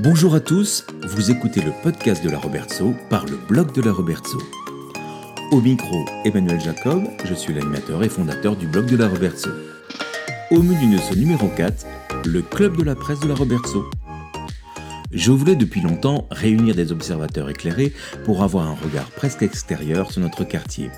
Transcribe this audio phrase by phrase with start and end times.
[0.00, 3.90] Bonjour à tous, vous écoutez le podcast de la Robertso par le blog de la
[3.90, 4.38] Robertso.
[5.50, 9.50] Au micro, Emmanuel Jacob, je suis l'animateur et fondateur du blog de la Robertso.
[10.52, 11.84] Au menu de ce numéro 4,
[12.26, 13.90] le club de la presse de la Robertso.
[15.10, 17.92] Je voulais depuis longtemps réunir des observateurs éclairés
[18.24, 20.90] pour avoir un regard presque extérieur sur notre quartier.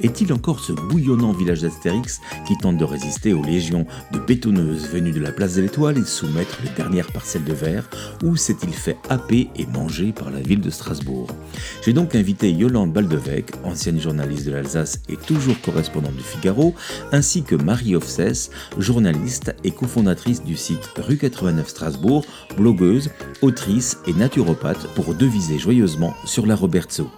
[0.00, 5.12] Est-il encore ce bouillonnant village d'Astérix qui tente de résister aux légions de bétonneuses venues
[5.12, 7.88] de la place de l'Étoile et soumettre les dernières parcelles de verre
[8.22, 11.28] Ou s'est-il fait happer et manger par la ville de Strasbourg
[11.84, 16.74] J'ai donc invité Yolande Baldevec, ancienne journaliste de l'Alsace et toujours correspondante du Figaro,
[17.12, 22.24] ainsi que Marie Offsès, journaliste et cofondatrice du site Rue 89 Strasbourg,
[22.56, 23.10] blogueuse,
[24.06, 27.10] et naturopathe pour deviser joyeusement sur la Robertso.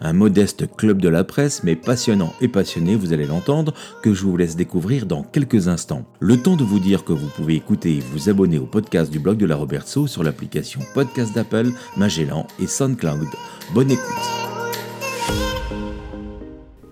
[0.00, 4.24] Un modeste club de la presse, mais passionnant et passionné, vous allez l'entendre, que je
[4.24, 6.04] vous laisse découvrir dans quelques instants.
[6.20, 9.18] Le temps de vous dire que vous pouvez écouter et vous abonner au podcast du
[9.18, 13.28] blog de la Robertso sur l'application podcast d'Apple, Magellan et SoundCloud.
[13.74, 15.57] Bonne écoute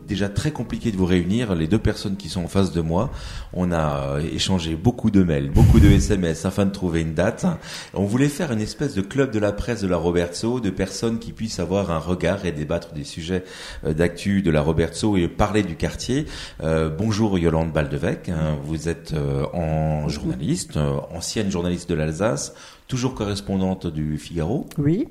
[0.07, 1.55] déjà très compliqué de vous réunir.
[1.55, 3.11] Les deux personnes qui sont en face de moi,
[3.53, 7.47] on a euh, échangé beaucoup de mails, beaucoup de SMS afin de trouver une date.
[7.95, 11.19] On voulait faire une espèce de club de la presse de la Robertso, de personnes
[11.19, 13.45] qui puissent avoir un regard et débattre des sujets
[13.85, 16.27] euh, d'actu de la Robertso et parler du quartier.
[16.63, 18.57] Euh, bonjour Yolande Baldevec, hein.
[18.65, 19.15] vous êtes
[19.53, 20.79] en journaliste,
[21.13, 22.55] ancienne journaliste de l'Alsace
[22.89, 24.67] toujours correspondante du Figaro.
[24.79, 25.09] Oui.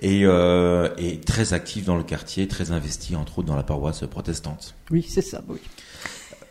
[0.00, 4.04] Et, euh, et très active dans le quartier, très investie entre autres dans la paroisse
[4.10, 4.74] protestante.
[4.90, 5.58] Oui, c'est ça, oui.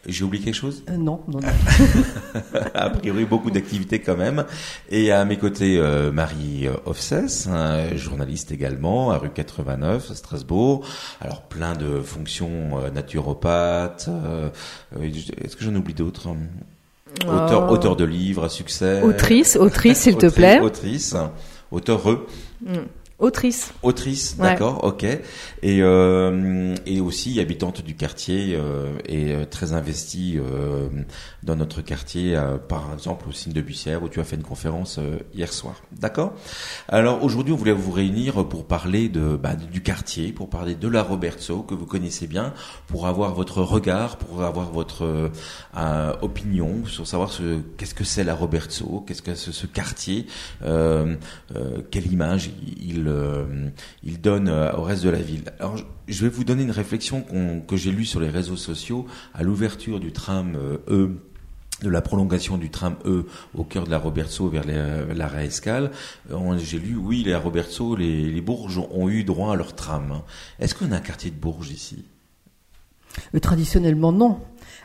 [0.07, 0.83] J'ai oublié quelque chose?
[0.87, 1.47] Euh, Non, non, non.
[2.75, 4.45] a priori, beaucoup d'activités quand même.
[4.91, 7.47] Et à mes côtés, euh, Marie Offsès,
[7.95, 10.85] journaliste également, à rue 89, à Strasbourg.
[11.21, 14.07] Alors, plein de fonctions euh, naturopathe.
[14.09, 14.49] Euh,
[15.01, 16.29] Est-ce que j'en oublie d'autres?
[17.23, 19.01] Auteur, auteur de livres à succès.
[19.01, 20.59] Autrice, autrice, s'il te plaît.
[20.59, 21.15] Autrice,
[21.71, 22.01] auteur.
[22.61, 22.73] Mm.
[23.25, 23.73] Autrice.
[23.81, 25.03] Autrice, d'accord, ok.
[25.03, 30.89] Et, euh, et aussi habitante du quartier euh, et euh, très investie euh,
[31.41, 34.43] dans notre quartier, euh, par exemple au signe de Bussière où tu as fait une
[34.43, 36.33] conférence euh, hier soir, d'accord
[36.87, 40.87] Alors aujourd'hui on voulait vous réunir pour parler de bah, du quartier, pour parler de
[40.87, 42.53] la Roberto que vous connaissez bien,
[42.85, 45.31] pour avoir votre regard, pour avoir votre
[46.21, 50.27] opinion sur savoir ce qu'est-ce que c'est la Roberto, qu'est-ce que c'est ce quartier,
[50.61, 53.14] quelle image il
[54.03, 55.43] il, donne euh, au reste de la ville.
[55.59, 55.77] Alors,
[56.07, 57.25] je vais vous donner une réflexion
[57.67, 61.09] que j'ai lue sur les réseaux sociaux à l'ouverture du tram euh, E
[61.83, 64.63] de la prolongation du tram E au cœur de la Robertso vers
[65.13, 65.91] l'arrêt Escale,
[66.57, 70.21] j'ai lu, oui, les Robertso, les, les, Bourges ont eu droit à leur tram.
[70.59, 72.05] Est-ce qu'on a un quartier de Bourges ici?
[73.41, 74.39] Traditionnellement, non.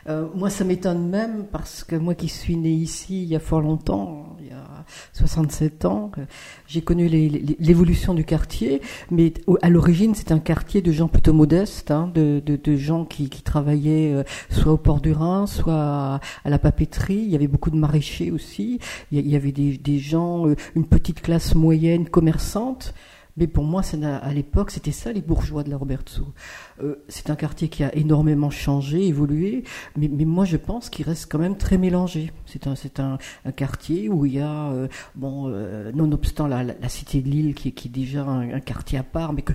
[0.07, 3.39] Euh, moi, ça m'étonne même parce que moi qui suis né ici il y a
[3.39, 4.30] fort longtemps,
[5.13, 6.25] 67 ans, euh,
[6.67, 11.91] j'ai connu l'évolution du quartier, mais à l'origine, c'est un quartier de gens plutôt modestes,
[11.91, 17.15] hein, de, gens qui, travaillaient euh, soit au port du Rhin, soit à, la papeterie.
[17.15, 18.79] Il y avait beaucoup de maraîchers aussi.
[19.11, 22.93] Il y avait des, des gens, une petite classe moyenne commerçante.
[23.37, 26.27] Mais pour moi, à l'époque, c'était ça les bourgeois de la Robertso.
[26.83, 29.63] Euh, c'est un quartier qui a énormément changé, évolué,
[29.95, 32.31] mais, mais moi je pense qu'il reste quand même très mélangé.
[32.45, 36.89] C'est un, un, un, quartier où il y a, euh, bon, euh, nonobstant la, la,
[36.89, 39.53] cité de Lille qui, qui est déjà un, un, quartier à part, mais que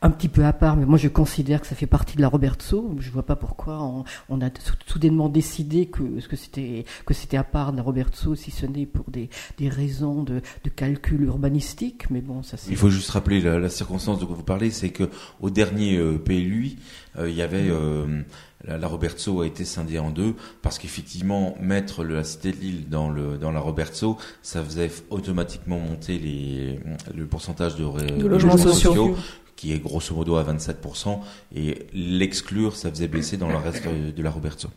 [0.00, 2.28] un petit peu à part, mais moi je considère que ça fait partie de la
[2.28, 2.94] Robertso.
[2.98, 4.48] Je vois pas pourquoi on, on a
[4.86, 8.86] soudainement décidé que, que c'était que c'était à part de la Robertso, si ce n'est
[8.86, 9.28] pour des,
[9.58, 12.10] des raisons de, de calcul urbanistique.
[12.10, 12.70] Mais bon, ça c'est.
[12.70, 15.10] Il faut juste rappeler la, la circonstance de quoi vous parlez, c'est que
[15.40, 16.78] au dernier euh, PLUI,
[17.18, 18.22] euh, il y avait euh,
[18.64, 22.88] la, la, Robertso a été scindée en deux parce qu'effectivement mettre la cité de Lille
[22.88, 26.78] dans le dans la Robertso, ça faisait automatiquement monter les
[27.16, 29.16] le pourcentage de, de logements sociaux
[29.58, 31.18] qui est grosso modo à 27%,
[31.54, 34.68] et l'exclure, ça faisait baisser dans le reste de la Roberto.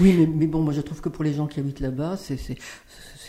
[0.00, 2.56] Oui, mais, mais, bon, moi je trouve que pour les gens qui habitent là-bas, c'est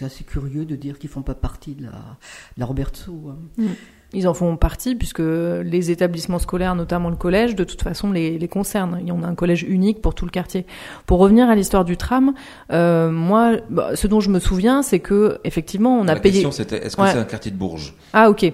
[0.01, 3.11] assez curieux de dire qu'ils font pas partie de la, de la Roberto.
[3.29, 3.37] Hein.
[3.57, 3.67] Mm.
[4.15, 8.37] Ils en font partie puisque les établissements scolaires, notamment le collège, de toute façon les,
[8.37, 8.99] les concernent.
[9.01, 10.67] Il y en a un collège unique pour tout le quartier.
[11.07, 12.33] Pour revenir à l'histoire du tram,
[12.71, 16.43] euh, moi, bah, ce dont je me souviens, c'est que effectivement, on a La payé.
[16.43, 17.11] La question c'était est-ce que ouais.
[17.11, 17.95] c'est un quartier de Bourges?
[18.13, 18.53] Ah ok.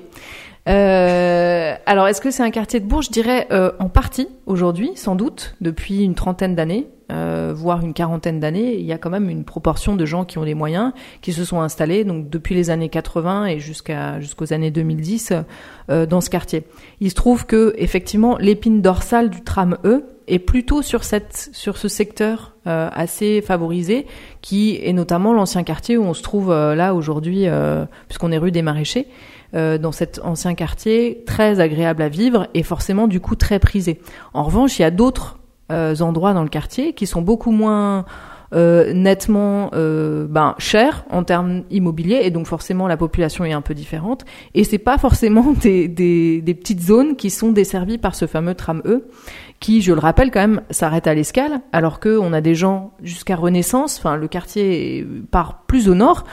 [0.70, 3.08] Euh, alors, est-ce que c'est un quartier de Bourges?
[3.08, 7.94] Je dirais euh, en partie aujourd'hui, sans doute, depuis une trentaine d'années, euh, voire une
[7.94, 8.76] quarantaine d'années.
[8.76, 11.44] Il y a quand même une proportion de gens qui ont les moyens, qui se
[11.44, 15.34] sont installés, donc depuis les années 80 et jusqu'à jusqu'aux années 2010,
[15.90, 16.66] euh, dans ce quartier.
[17.00, 21.78] Il se trouve que effectivement, l'épine dorsale du tram E est plutôt sur cette sur
[21.78, 24.06] ce secteur assez favorisé,
[24.42, 27.48] qui est notamment l'ancien quartier où on se trouve là aujourd'hui,
[28.08, 29.08] puisqu'on est rue des Maraîchers.
[29.54, 34.00] Dans cet ancien quartier, très agréable à vivre et forcément du coup très prisé.
[34.34, 38.06] En revanche, il y a d'autres endroits dans le quartier qui sont beaucoup moins
[38.52, 40.56] euh, nettement euh, ben,
[41.12, 44.26] en termes immobiliers et donc forcément la population est un peu différente
[44.56, 49.08] et c'est pas forcément des, petites zones qui sont desservies par ce fameux tram E
[49.60, 52.92] qui je le rappelle quand même s'arrête à l'escale alors que on a des gens
[53.04, 56.24] jusqu'à Renaissance enfin le quartier part plus au nord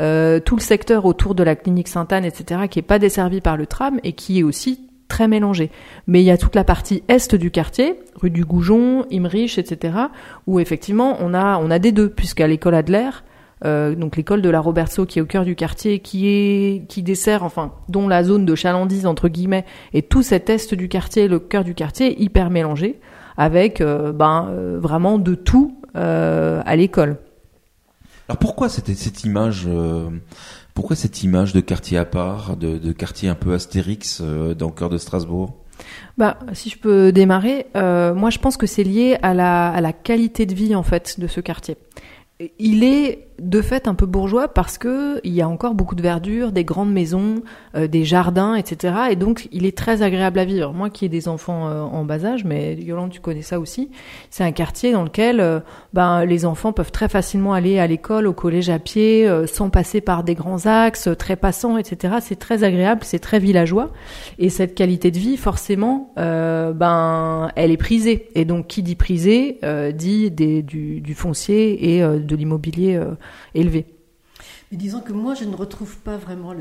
[0.00, 3.56] euh, tout le secteur autour de la clinique Sainte-Anne etc qui est pas desservi par
[3.56, 5.70] le tram et qui est aussi très mélangé.
[6.06, 9.94] Mais il y a toute la partie est du quartier, rue du Goujon, Imrich, etc.,
[10.46, 13.10] où effectivement on a on a des deux, puisqu'à l'école Adler,
[13.64, 17.02] euh, donc l'école de la Robertso qui est au cœur du quartier, qui est qui
[17.02, 21.28] dessert, enfin, dont la zone de chalandise entre guillemets, et tout cet est du quartier,
[21.28, 23.00] le cœur du quartier, hyper mélangé,
[23.36, 27.16] avec euh, ben euh, vraiment de tout à l'école.
[28.28, 29.68] Alors pourquoi cette, cette image
[30.76, 34.72] pourquoi cette image de quartier à part, de, quartier un peu astérix euh, dans le
[34.72, 35.54] cœur de Strasbourg?
[36.18, 39.80] Bah, si je peux démarrer, euh, moi je pense que c'est lié à la, à
[39.80, 41.78] la qualité de vie en fait de ce quartier.
[42.58, 46.02] Il est de fait un peu bourgeois parce que il y a encore beaucoup de
[46.02, 47.42] verdure, des grandes maisons,
[47.74, 48.94] euh, des jardins, etc.
[49.10, 50.72] Et donc il est très agréable à vivre.
[50.72, 53.90] Moi qui ai des enfants euh, en bas âge, mais Yolande tu connais ça aussi,
[54.30, 55.60] c'est un quartier dans lequel euh,
[55.92, 60.00] ben les enfants peuvent très facilement aller à l'école, au collège à pied, sans passer
[60.00, 62.16] par des grands axes, très passants, etc.
[62.20, 63.90] C'est très agréable, c'est très villageois.
[64.38, 68.28] Et cette qualité de vie, forcément, ben elle est prisée.
[68.34, 69.60] Et donc qui dit prisée
[69.94, 73.00] dit des, du, du foncier et de l'immobilier
[73.54, 73.86] élevé.
[74.72, 76.52] Mais disons que moi, je ne retrouve pas vraiment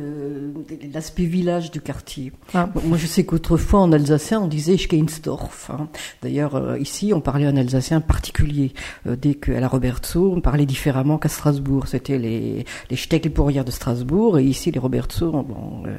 [0.94, 2.32] l'aspect village du quartier.
[2.54, 2.70] Ah.
[2.84, 5.72] Moi, je sais qu'autrefois, en alsacien, on disait Schkeinsdorf.
[5.72, 5.90] Hein.
[6.22, 8.74] D'ailleurs, euh, ici, on parlait en alsacien particulier.
[9.08, 11.88] Euh, dès qu'à la Robertso, on parlait différemment qu'à Strasbourg.
[11.88, 15.84] C'était les, les Steckelpourières de Strasbourg, et ici, les Robertso, bon...
[15.88, 15.98] Euh,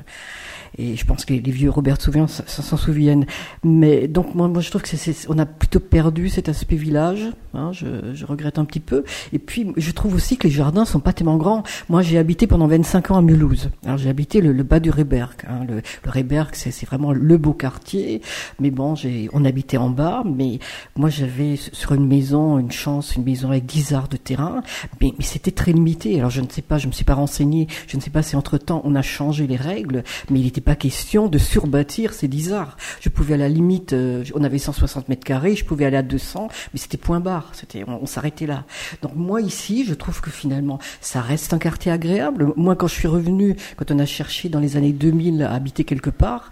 [0.78, 3.26] et je pense que les, vieux Robert Souviens s'en souviennent.
[3.64, 7.30] Mais donc moi, je trouve que c'est, on a plutôt perdu cet aspect village.
[7.54, 9.04] Hein, je, je, regrette un petit peu.
[9.32, 11.62] Et puis je trouve aussi que les jardins sont pas tellement grands.
[11.88, 13.70] Moi j'ai habité pendant 25 ans à Mulhouse.
[13.84, 15.36] Alors j'ai habité le, bas du Réberg.
[15.48, 15.64] Hein.
[15.66, 18.20] Le, le Réberg c'est, vraiment le beau quartier.
[18.60, 20.22] Mais bon, j'ai, on habitait en bas.
[20.26, 20.58] Mais
[20.96, 24.62] moi j'avais sur une maison une chance, une maison avec 10 arts de terrain.
[25.00, 26.18] Mais, mais c'était très limité.
[26.18, 27.68] Alors je ne sais pas, je me suis pas renseigné.
[27.86, 30.04] Je ne sais pas si entre temps on a changé les règles.
[30.30, 32.76] Mais il était pas question de surbâtir ces 10 arts.
[33.00, 36.02] Je pouvais à la limite, euh, on avait 160 mètres carrés, je pouvais aller à
[36.02, 38.64] 200, mais c'était point barre, c'était, on, s'arrêtait là.
[39.00, 42.52] Donc moi ici, je trouve que finalement, ça reste un quartier agréable.
[42.56, 45.84] Moi, quand je suis revenu, quand on a cherché dans les années 2000 à habiter
[45.84, 46.50] quelque part,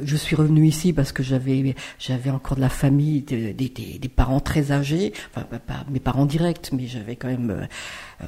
[0.00, 4.08] je suis revenu ici parce que j'avais, j'avais encore de la famille, des, des, des
[4.08, 7.66] parents très âgés, enfin pas mes parents directs, mais j'avais quand même euh,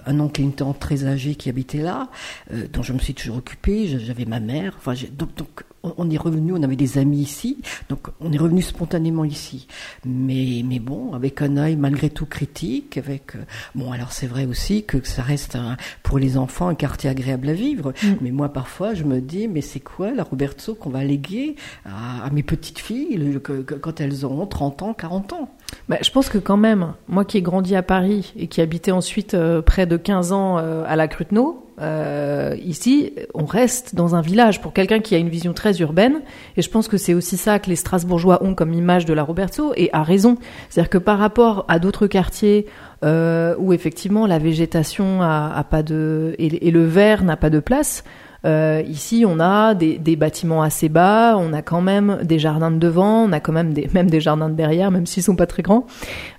[0.07, 2.09] un oncle et une tante très âgés qui habitaient là,
[2.53, 3.99] euh, dont je me suis toujours occupée.
[3.99, 4.75] J'avais ma mère.
[4.79, 7.59] Enfin, donc, donc on est revenu, on avait des amis ici,
[7.89, 9.67] donc on est revenu spontanément ici.
[10.05, 13.45] Mais, mais bon, avec un œil malgré tout critique, avec euh,
[13.75, 17.49] bon, alors c'est vrai aussi que ça reste un, pour les enfants un quartier agréable
[17.49, 17.93] à vivre.
[18.03, 18.07] Mm.
[18.21, 22.29] Mais moi, parfois, je me dis, mais c'est quoi la Roberto qu'on va léguer à,
[22.31, 23.41] mes petites filles
[23.81, 25.51] quand elles auront 30 ans, 40 ans?
[25.89, 28.93] Bah, je pense que quand même, moi qui ai grandi à Paris et qui habitais
[28.93, 34.15] ensuite euh, près de 15 ans euh, à la Cruteno, euh, ici, on reste dans
[34.15, 36.21] un village pour quelqu'un qui a une vision très urbaine.
[36.57, 39.23] Et je pense que c'est aussi ça que les Strasbourgeois ont comme image de la
[39.23, 40.37] Roberto, et a raison.
[40.69, 42.67] C'est-à-dire que par rapport à d'autres quartiers
[43.05, 48.03] euh, où effectivement la végétation a, pas de et, le vert n'a pas de place.
[48.45, 52.71] Euh, ici, on a des, des, bâtiments assez bas, on a quand même des jardins
[52.71, 55.37] de devant, on a quand même des, même des jardins de derrière, même s'ils sont
[55.37, 55.87] pas très grands.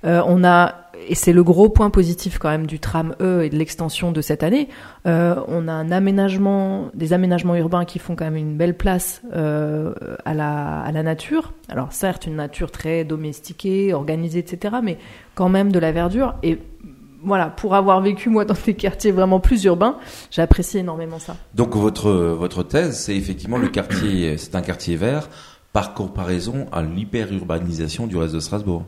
[0.05, 3.49] Euh, on a et c'est le gros point positif quand même du tram E et
[3.49, 4.67] de l'extension de cette année.
[5.07, 9.21] Euh, on a un aménagement, des aménagements urbains qui font quand même une belle place
[9.33, 9.93] euh,
[10.25, 11.53] à, la, à la nature.
[11.69, 14.97] Alors certes, une nature très domestiquée, organisée, etc., mais
[15.35, 16.35] quand même de la verdure.
[16.43, 16.59] Et
[17.23, 19.97] voilà, pour avoir vécu moi dans des quartiers vraiment plus urbains,
[20.31, 21.35] j'apprécie énormément ça.
[21.53, 25.29] Donc votre votre thèse, c'est effectivement le quartier, c'est un quartier vert
[25.73, 28.85] par comparaison à l'hyperurbanisation du reste de Strasbourg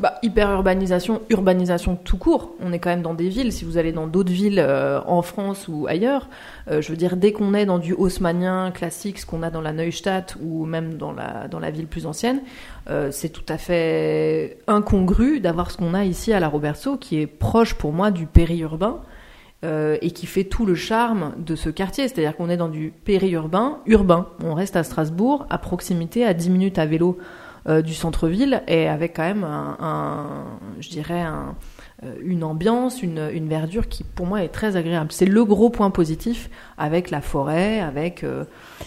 [0.00, 2.54] bah, hyper-urbanisation, urbanisation tout court.
[2.60, 3.52] On est quand même dans des villes.
[3.52, 6.28] Si vous allez dans d'autres villes euh, en France ou ailleurs,
[6.70, 9.60] euh, je veux dire, dès qu'on est dans du haussmannien classique, ce qu'on a dans
[9.60, 12.40] la Neustadt ou même dans la, dans la ville plus ancienne,
[12.88, 17.20] euh, c'est tout à fait incongru d'avoir ce qu'on a ici à la Roberto, qui
[17.20, 19.00] est proche pour moi du périurbain.
[20.02, 22.06] et qui fait tout le charme de ce quartier.
[22.06, 24.28] C'est-à-dire qu'on est dans du périurbain, urbain.
[24.44, 27.16] On reste à Strasbourg, à proximité, à 10 minutes à vélo
[27.66, 31.54] du centre-ville et avec quand même un, je dirais un,
[32.22, 35.12] une ambiance, une, une, verdure qui pour moi est très agréable.
[35.12, 38.24] C'est le gros point positif avec la forêt, avec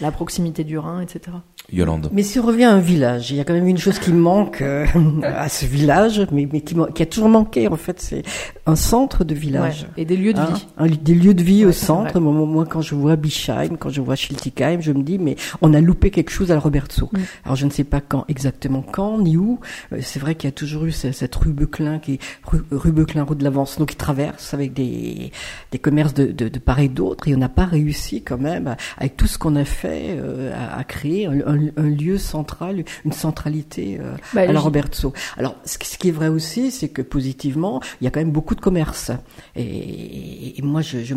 [0.00, 1.38] la proximité du Rhin, etc.
[1.70, 2.08] Yolande.
[2.12, 4.12] Mais si on revient à un village, il y a quand même une chose qui
[4.12, 4.86] manque euh,
[5.22, 8.22] à ce village, mais, mais qui, qui, a toujours manqué en fait, c'est
[8.64, 9.86] un centre de village.
[9.96, 10.66] et des lieux de hein, vie.
[10.78, 12.20] un, des lieux de vie au centre.
[12.20, 15.74] Moi, moi, quand je vois Bischheim, quand je vois Schiltigheim, je me dis, mais on
[15.74, 17.10] a loupé quelque chose à la Robertso.
[17.12, 17.18] Mm.
[17.44, 19.60] Alors je ne sais pas quand, exactement quand, ni où.
[19.92, 22.92] Euh, c'est vrai qu'il y a toujours eu cette, rue Beuclin, qui est rue, rue
[22.92, 25.32] Beuclin, rue de l'Avance, donc qui traverse avec des,
[25.70, 28.74] des commerces de, de, de part et d'autre, et on n'a pas réussi quand même,
[28.96, 33.12] avec tout ce qu'on a fait, euh, à, à, créer un un, lieu central, une
[33.12, 35.12] centralité euh, bah, à la Robertso.
[35.36, 38.54] Alors, ce, qui est vrai aussi, c'est que positivement, il y a quand même beaucoup
[38.54, 39.10] de commerce.
[39.56, 41.14] Et, moi, je, je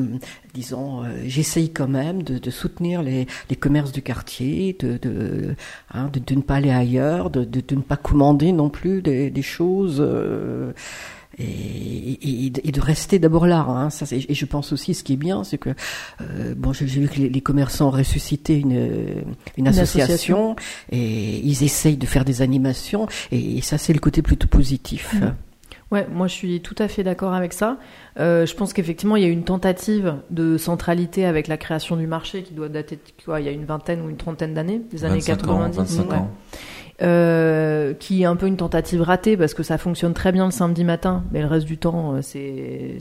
[0.54, 5.56] disons, euh, j'essaye quand même de, de soutenir les, les, commerces du quartier, de, de,
[5.94, 9.42] hein, de, ne pas aller ailleurs, de, de, ne pas commander non plus des, des
[9.42, 9.98] choses.
[10.00, 10.74] Euh,
[11.38, 13.66] et, et, de rester d'abord là.
[13.68, 15.70] Hein, ça, et je pense aussi, ce qui est bien, c'est que
[16.22, 19.24] euh, bon, j'ai vu que les, commerçants ont ressuscité une,
[19.58, 20.56] une, association,
[20.92, 25.14] et ils essayent de faire des animations et, ça, c'est le côté plutôt positif.
[25.14, 25.34] Mmh.
[25.92, 27.78] Ouais, moi je suis tout à fait d'accord avec ça.
[28.18, 32.08] Euh, je pense qu'effectivement il y a une tentative de centralité avec la création du
[32.08, 34.82] marché qui doit dater de quoi Il y a une vingtaine ou une trentaine d'années,
[34.90, 35.78] des années 90.
[35.78, 36.32] Ans, 25 ans.
[37.02, 40.52] Euh, qui est un peu une tentative ratée parce que ça fonctionne très bien le
[40.52, 42.98] samedi matin, mais le reste du temps, euh, c'est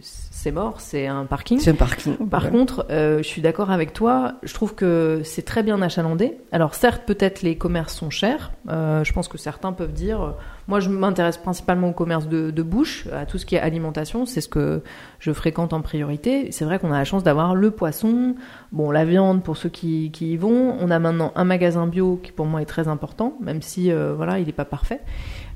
[0.00, 1.58] c'est mort, c'est un parking.
[1.58, 2.16] C'est un parking.
[2.28, 4.34] Par contre, euh, je suis d'accord avec toi.
[4.44, 6.36] Je trouve que c'est très bien achalandé.
[6.52, 8.52] Alors certes, peut-être les commerces sont chers.
[8.68, 10.34] Euh, je pense que certains peuvent dire.
[10.68, 14.26] Moi, je m'intéresse principalement au commerce de, bouche, à tout ce qui est alimentation.
[14.26, 14.82] C'est ce que
[15.20, 16.50] je fréquente en priorité.
[16.50, 18.34] C'est vrai qu'on a la chance d'avoir le poisson,
[18.72, 20.76] bon, la viande pour ceux qui, qui y vont.
[20.80, 24.14] On a maintenant un magasin bio qui pour moi est très important, même si euh,
[24.16, 25.00] voilà, il n'est pas parfait.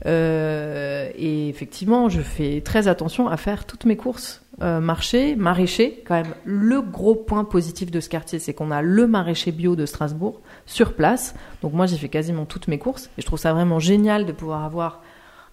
[0.06, 6.02] Euh, et effectivement, je fais très attention à faire toutes mes courses euh, marché, maraîcher.
[6.06, 9.74] Quand même, le gros point positif de ce quartier, c'est qu'on a le maraîcher bio
[9.74, 11.34] de Strasbourg sur place.
[11.62, 14.32] Donc moi, j'ai fait quasiment toutes mes courses et je trouve ça vraiment génial de
[14.32, 15.00] pouvoir avoir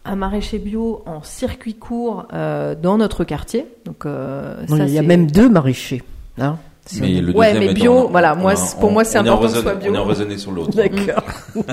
[0.03, 3.65] un maraîcher bio en circuit court euh, dans notre quartier.
[3.85, 6.03] Donc euh, ça, il y a même deux maraîchers.
[6.37, 6.57] Hein
[6.99, 9.91] mais le ouais, mais bio, voilà, moi, pour moi, c'est important que ce soit bio.
[9.91, 10.71] On est raisonné sur l'autre.
[10.75, 11.23] D'accord.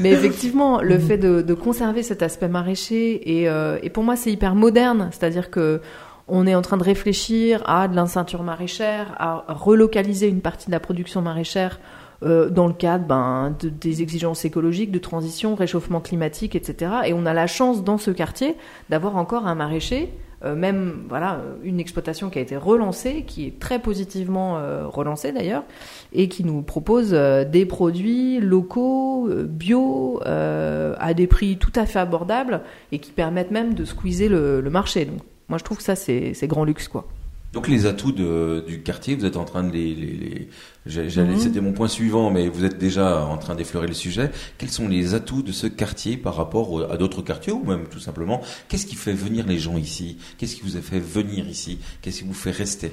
[0.00, 4.16] mais effectivement, le fait de, de, conserver cet aspect maraîcher et, euh, et pour moi,
[4.16, 5.08] c'est hyper moderne.
[5.12, 5.80] C'est-à-dire que
[6.26, 10.72] on est en train de réfléchir à de l'inceinture maraîchère, à relocaliser une partie de
[10.72, 11.78] la production maraîchère
[12.22, 16.92] euh, dans le cadre ben, de, des exigences écologiques, de transition, réchauffement climatique, etc.
[17.06, 18.56] Et on a la chance dans ce quartier
[18.88, 20.10] d'avoir encore un maraîcher
[20.54, 25.64] même voilà une exploitation qui a été relancée, qui est très positivement euh, relancée d'ailleurs,
[26.12, 32.00] et qui nous propose euh, des produits locaux, bio, à des prix tout à fait
[32.00, 35.04] abordables et qui permettent même de squeezer le, le marché.
[35.04, 37.06] Donc moi je trouve que ça c'est grand luxe quoi.
[37.54, 40.48] Donc les atouts de, du quartier, vous êtes en train de les, les,
[40.86, 41.38] les mhm.
[41.38, 44.32] c'était mon point suivant, mais vous êtes déjà en train d'effleurer le sujet.
[44.58, 48.00] Quels sont les atouts de ce quartier par rapport à d'autres quartiers ou même tout
[48.00, 50.18] simplement Qu'est-ce qui fait venir les gens ici?
[50.36, 51.78] Qu'est-ce qui vous a fait venir ici?
[52.02, 52.90] Qu'est-ce qui vous fait rester?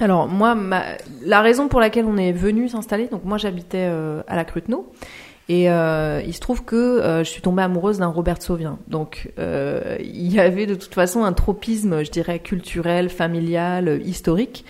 [0.00, 0.56] Alors moi,
[1.22, 4.90] la raison pour laquelle on est venu s'installer, donc moi j'habitais euh, à la Cruteno,
[5.48, 8.78] et euh, il se trouve que euh, je suis tombée amoureuse d'un Robert Sauvien.
[8.88, 14.64] Donc euh, il y avait de toute façon un tropisme, je dirais, culturel, familial, historique.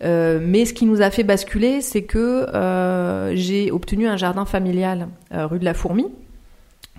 [0.00, 2.46] mais ce qui nous a fait basculer, c'est que
[3.34, 6.06] j'ai obtenu un jardin familial rue de la Fourmi,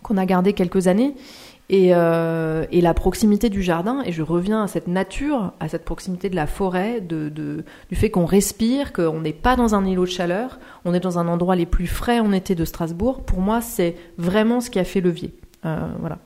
[0.02, 1.16] qu'on a gardé quelques années,
[1.70, 5.84] et, euh, et, la proximité du jardin, et je reviens à cette nature, à cette
[5.84, 9.84] proximité de la forêt, de, de du fait qu'on respire, qu'on n'est pas dans un
[9.86, 13.24] îlot de chaleur, on est dans un endroit les plus frais en été de Strasbourg.
[13.24, 15.34] Pour moi, c'est vraiment ce qui a fait levier.
[15.66, 16.20] Euh, voilà.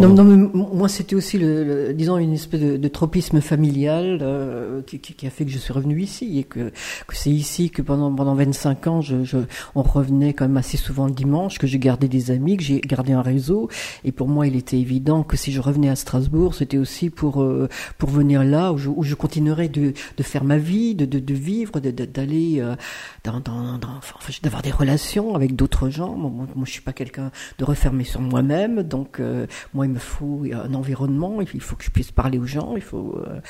[0.00, 4.82] Non, non, mais moi c'était aussi, le, disons, une espèce de, de tropisme familial euh,
[4.82, 6.70] qui, qui, a fait que je suis revenu ici et que,
[7.06, 9.38] que c'est ici que pendant pendant 25 ans, je, je,
[9.74, 12.80] on revenait quand même assez souvent le dimanche, que j'ai gardé des amis, que j'ai
[12.80, 13.68] gardé un réseau.
[14.04, 17.42] Et pour moi, il était évident que si je revenais à Strasbourg, c'était aussi pour
[17.42, 17.68] euh,
[17.98, 21.18] pour venir là où je, où je continuerais de, de faire ma vie, de, de,
[21.18, 22.76] de vivre, d'aller euh,
[23.24, 26.14] dans, dans, enfin, d'avoir des relations avec d'autres gens.
[26.16, 29.98] Moi, moi, je suis pas quelqu'un de refermé sur moi-même, donc euh, moi, il me
[29.98, 33.20] faut un environnement, il faut que je puisse parler aux gens, il faut.
[33.26, 33.40] Euh,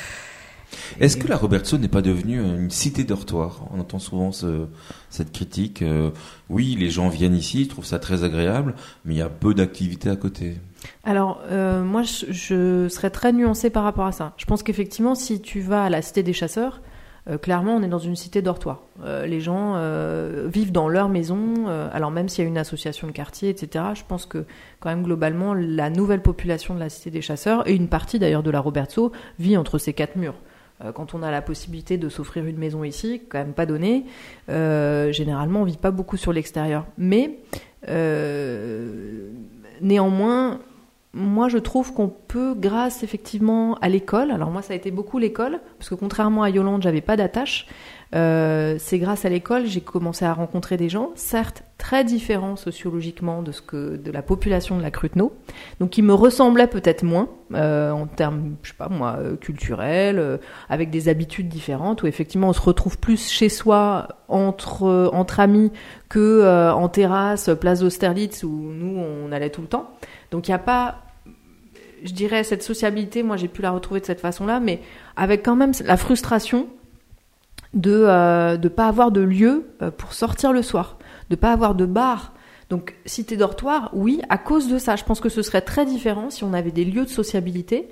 [1.00, 3.66] Est-ce que la Robertson n'est pas devenue une cité dortoir?
[3.72, 4.66] On entend souvent ce,
[5.10, 5.82] cette critique.
[5.82, 6.10] Euh,
[6.48, 9.54] oui, les gens viennent ici, ils trouvent ça très agréable, mais il y a peu
[9.54, 10.56] d'activités à côté.
[11.04, 14.34] Alors, euh, moi, je, je, serais très nuancée par rapport à ça.
[14.36, 16.80] Je pense qu'effectivement, si tu vas à la Cité des Chasseurs,
[17.28, 18.82] euh, clairement, on est dans une cité dortoir.
[19.04, 21.66] Euh, les gens euh, vivent dans leur maison.
[21.92, 24.44] alors même s'il y a une association de quartier, etc., je pense que
[24.80, 28.42] quand même globalement, la nouvelle population de la cité des chasseurs et une partie d'ailleurs
[28.42, 30.34] de la Roberto vit entre ces quatre murs.
[30.94, 34.04] Quand on a la possibilité de s'offrir une maison ici, quand même pas donné,
[34.48, 36.84] généralement on vit pas beaucoup sur l'extérieur.
[36.98, 37.38] Mais
[39.80, 40.60] néanmoins,
[41.16, 45.18] moi, je trouve qu'on peut, grâce effectivement à l'école, alors moi, ça a été beaucoup
[45.18, 47.66] l'école, parce que contrairement à Yolande, j'avais pas d'attache.
[48.14, 53.42] Euh, c'est grâce à l'école j'ai commencé à rencontrer des gens, certes très différents sociologiquement
[53.42, 55.32] de ce que de la population de la Cruteno,
[55.80, 60.38] donc qui me ressemblaient peut-être moins euh, en termes, je sais pas moi, euh, culturels,
[60.68, 65.72] avec des habitudes différentes, où effectivement on se retrouve plus chez soi entre entre amis
[66.08, 69.90] que en terrasse, place d'Austerlitz où nous on allait tout le temps.
[70.30, 71.05] Donc il n'y a pas
[72.06, 74.80] je dirais, cette sociabilité, moi j'ai pu la retrouver de cette façon-là, mais
[75.16, 76.68] avec quand même la frustration
[77.74, 80.98] de ne euh, pas avoir de lieu euh, pour sortir le soir,
[81.30, 82.32] de pas avoir de bar.
[82.70, 86.30] Donc cité dortoir, oui, à cause de ça, je pense que ce serait très différent
[86.30, 87.88] si on avait des lieux de sociabilité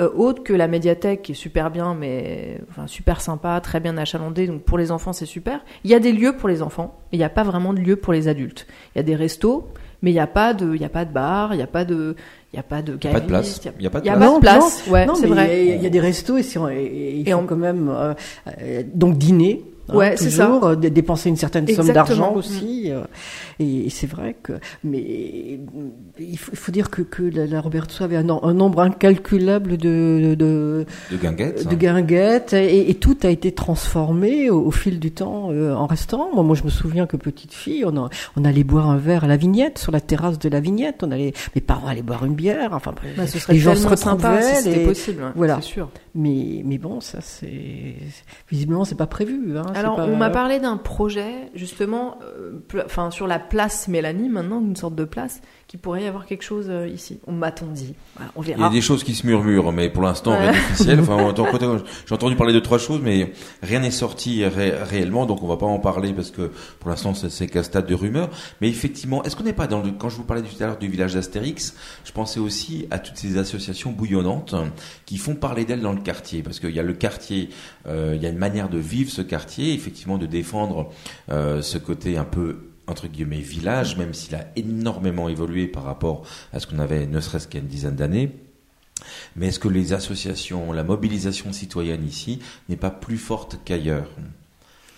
[0.00, 4.46] euh, autres que la médiathèque qui est super bien, mais super sympa, très bien achalandée.
[4.46, 5.64] Donc pour les enfants c'est super.
[5.84, 7.96] Il y a des lieux pour les enfants, il n'y a pas vraiment de lieu
[7.96, 8.66] pour les adultes.
[8.94, 9.68] Il y a des restos,
[10.02, 11.66] mais il n'y a pas de, il y a pas de bar, il n'y a
[11.66, 12.16] pas de,
[12.52, 13.60] il n'y a pas de pas de place.
[13.64, 14.18] Il n'y a pas de place.
[14.18, 14.84] Pas de place.
[14.88, 15.66] Ouais, c'est vrai.
[15.76, 18.14] Il y, a des restos et, et, et, quand même euh,
[18.60, 20.60] euh, donc dîner Hein, ouais, c'est ça.
[20.62, 22.90] Euh, dépenser une certaine somme d'argent aussi.
[22.90, 23.02] Euh,
[23.62, 24.54] et, c'est vrai que,
[24.84, 25.60] mais
[26.18, 31.68] il faut, dire que, que la, Roberto avait un, nombre incalculable de de, de guinguettes,
[31.68, 36.30] de guinguettes et, tout a été transformé au, fil du temps euh, en restaurant.
[36.34, 39.26] Moi, moi, je me souviens que petite fille, on, on allait boire un verre à
[39.26, 41.02] la Vignette, sur la terrasse de la Vignette.
[41.02, 42.70] On allait, mes parents allaient boire une bière.
[42.72, 44.42] Enfin, bah, ce serait les gens se retrouvaient.
[44.42, 45.32] Si c'était possible.
[45.34, 45.56] voilà.
[45.56, 45.90] C'est sûr.
[46.14, 47.94] Mais mais bon, ça c'est
[48.50, 49.56] visiblement c'est pas prévu.
[49.56, 49.66] Hein.
[49.74, 54.76] Alors, on m'a parlé d'un projet, justement, euh, enfin, sur la place Mélanie, maintenant, une
[54.76, 57.20] sorte de place, qu'il pourrait y avoir quelque chose euh, ici.
[57.26, 57.92] On m'a-t-on dit.
[58.34, 58.58] on verra.
[58.58, 61.00] Il y a des choses qui se murmurent, mais pour l'instant, rien d'officiel.
[61.02, 61.34] Enfin,
[62.06, 65.66] j'ai entendu parler de trois choses, mais rien n'est sorti réellement, donc on va pas
[65.66, 68.30] en parler parce que pour l'instant, c'est qu'un stade de rumeur.
[68.62, 70.78] Mais effectivement, est-ce qu'on n'est pas dans le, quand je vous parlais tout à l'heure
[70.78, 74.54] du village d'Astérix, je pensais aussi à toutes ces associations bouillonnantes
[75.04, 77.50] qui font parler d'elles dans le quartier, parce qu'il y a le quartier,
[77.86, 80.90] euh, il y a une manière de vivre ce quartier, effectivement, de défendre
[81.30, 86.26] euh, ce côté un peu entre guillemets village, même s'il a énormément évolué par rapport
[86.52, 88.32] à ce qu'on avait ne serait-ce qu'à une dizaine d'années.
[89.36, 94.08] Mais est-ce que les associations, la mobilisation citoyenne ici n'est pas plus forte qu'ailleurs?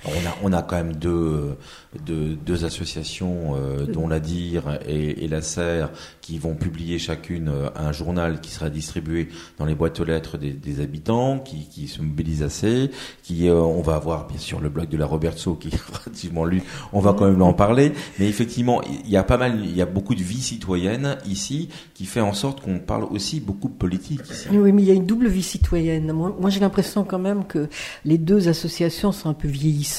[0.06, 1.56] On a, on a quand même deux,
[2.04, 5.86] deux, deux associations, euh, dont la DIR et, et, la SER,
[6.20, 10.36] qui vont publier chacune euh, un journal qui sera distribué dans les boîtes aux lettres
[10.36, 12.90] des, des habitants, qui, qui, se mobilisent assez,
[13.22, 16.44] qui euh, on va avoir bien sûr le blog de la Robertso qui est relativement
[16.44, 16.62] lu,
[16.92, 19.82] on va quand même en parler, mais effectivement il y a pas mal, il y
[19.82, 23.74] a beaucoup de vie citoyenne ici qui fait en sorte qu'on parle aussi beaucoup de
[23.74, 24.20] politique.
[24.50, 26.12] Oui, mais il y a une double vie citoyenne.
[26.12, 27.68] Moi j'ai l'impression quand même que
[28.04, 29.93] les deux associations sont un peu vieillissantes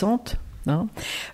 [0.67, 0.88] Hein.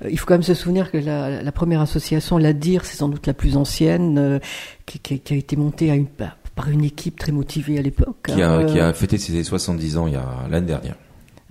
[0.03, 2.97] Euh, il faut quand même se souvenir que la, la première association, la DIR, c'est
[2.97, 4.39] sans doute la plus ancienne, euh,
[4.85, 8.27] qui, qui, qui, a été montée à une, par une équipe très motivée à l'époque.
[8.27, 8.65] Qui, hein.
[8.65, 10.95] qui, a fêté ses 70 ans il y a l'année dernière.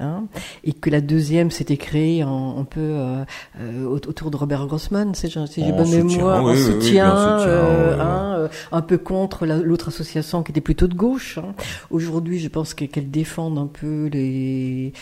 [0.00, 0.24] Hein,
[0.64, 3.24] et que la deuxième s'était créée en, un peu euh,
[3.60, 8.96] euh, autour de Robert Grossman, si j'ai bonne mémoire, en soutien, euh, hein, un peu
[8.96, 11.36] contre l'autre association qui était plutôt de gauche.
[11.36, 11.54] Hein.
[11.90, 14.94] Aujourd'hui, je pense qu'elle défendent un peu les,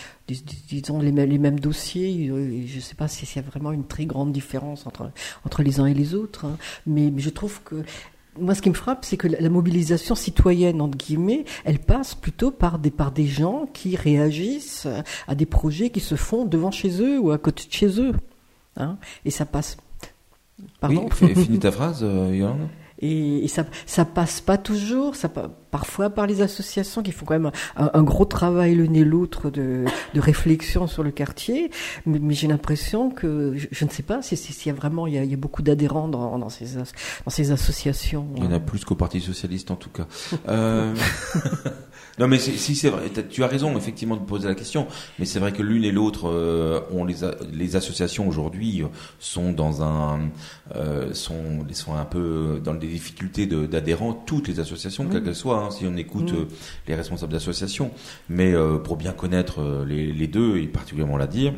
[0.68, 2.26] disons les, les mêmes dossiers.
[2.26, 5.12] Je ne sais pas s'il y a vraiment une très grande différence entre
[5.44, 6.46] entre les uns et les autres,
[6.86, 7.84] mais, mais je trouve que
[8.40, 12.50] moi, ce qui me frappe, c'est que la mobilisation citoyenne, entre guillemets, elle passe plutôt
[12.50, 14.88] par des, par des gens qui réagissent
[15.26, 18.12] à des projets qui se font devant chez eux ou à côté de chez eux.
[18.76, 19.76] Hein et ça passe.
[20.80, 22.68] Pardon Oui, finis ta phrase, euh, Yolande.
[23.00, 25.28] Et, ça, ça passe pas toujours, ça
[25.70, 29.84] parfois par les associations qui font quand même un, gros travail le nez l'autre de,
[30.14, 31.70] de, réflexion sur le quartier.
[32.06, 35.14] Mais, mais j'ai l'impression que je, ne sais pas s'il si, y a vraiment il
[35.14, 38.26] y a, il y a beaucoup d'adhérents dans, dans, ces dans ces associations.
[38.36, 40.06] Il y en a plus qu'au Parti socialiste en tout cas.
[40.48, 40.94] euh...
[42.18, 45.38] Non, mais si c'est vrai, tu as raison effectivement de poser la question, mais c'est
[45.38, 47.16] vrai que l'une et l'autre euh, ont les,
[47.52, 48.82] les associations aujourd'hui
[49.20, 50.30] sont dans un
[50.74, 55.57] euh, sont sont un peu dans des difficultés d'adhérents toutes les associations quelles qu'elles soient
[55.58, 56.46] hein, si on écoute euh,
[56.86, 57.90] les responsables d'associations,
[58.28, 61.52] mais euh, pour bien connaître euh, les, les deux et particulièrement la dire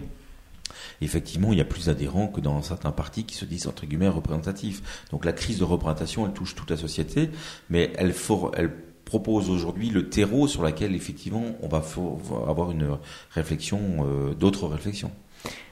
[1.00, 4.08] effectivement, il y a plus d'adhérents que dans certains partis qui se disent entre guillemets
[4.08, 5.06] représentatifs.
[5.10, 7.30] Donc la crise de représentation, elle touche toute la société,
[7.68, 8.70] mais elle, for, elle
[9.04, 11.82] propose aujourd'hui le terreau sur lequel effectivement on va,
[12.48, 12.98] avoir une
[13.30, 15.10] réflexion, euh, d'autres réflexions.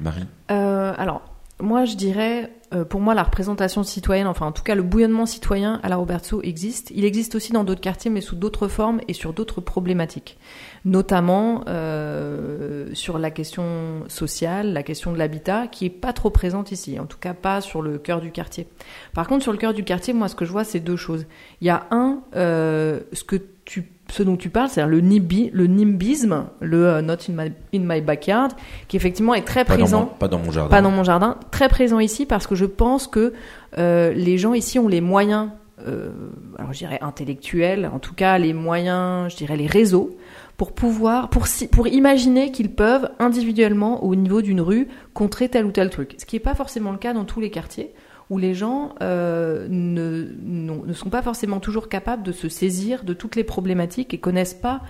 [0.01, 0.25] Marie?
[0.51, 1.23] Euh, Alors,
[1.61, 5.27] moi je dirais, euh, pour moi la représentation citoyenne, enfin en tout cas le bouillonnement
[5.27, 6.91] citoyen à la Roberto existe.
[6.95, 10.39] Il existe aussi dans d'autres quartiers mais sous d'autres formes et sur d'autres problématiques
[10.85, 16.73] notamment euh, sur la question sociale, la question de l'habitat, qui est pas trop présente
[16.73, 18.69] ici, en tout cas pas sur le cœur du quartier.
[19.13, 21.27] Par contre, sur le cœur du quartier, moi, ce que je vois, c'est deux choses.
[21.61, 25.51] Il y a un, euh, ce que tu ce dont tu parles, c'est le, nimbi,
[25.53, 28.51] le nimbisme, le euh, not in my, in my, backyard,
[28.89, 30.07] qui effectivement est très présent.
[30.07, 30.71] pas dans mon jardin.
[30.71, 31.37] Pas dans mon jardin.
[31.51, 33.35] Très présent ici parce que je pense que
[33.77, 35.51] euh, les gens ici ont les moyens,
[35.87, 36.11] euh,
[36.59, 40.17] alors je dirais intellectuels, en tout cas les moyens, je dirais les réseaux,
[40.57, 45.71] pour pouvoir, pour, pour imaginer qu'ils peuvent individuellement, au niveau d'une rue, contrer tel ou
[45.71, 46.17] tel truc.
[46.19, 47.93] Ce qui n'est pas forcément le cas dans tous les quartiers,
[48.31, 53.37] où les gens euh, ne, sont pas forcément toujours capables de se saisir de toutes
[53.37, 54.83] les problématiques et connaissent pas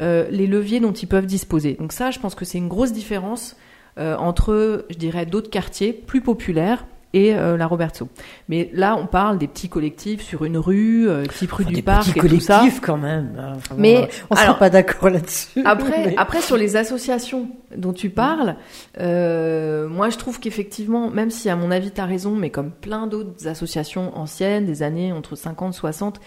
[0.00, 1.74] euh, les leviers dont ils peuvent disposer.
[1.74, 3.56] Donc ça, je pense que c'est une grosse différence
[3.98, 8.08] euh, entre, je dirais, d'autres quartiers plus populaires et euh, la Roberto.
[8.48, 12.16] Mais là, on parle des petits collectifs sur une rue, euh, type rue du Parc
[12.16, 12.64] et tout ça.
[12.82, 13.36] quand même.
[13.38, 13.52] Hein.
[13.78, 15.62] mais on sera pas d'accord là-dessus.
[15.64, 18.56] Après, après sur les associations dont tu parles,
[18.98, 22.72] euh, moi je trouve qu'effectivement, même si à mon avis tu as raison, mais comme
[22.72, 26.20] plein d'autres associations anciennes des années entre 50 60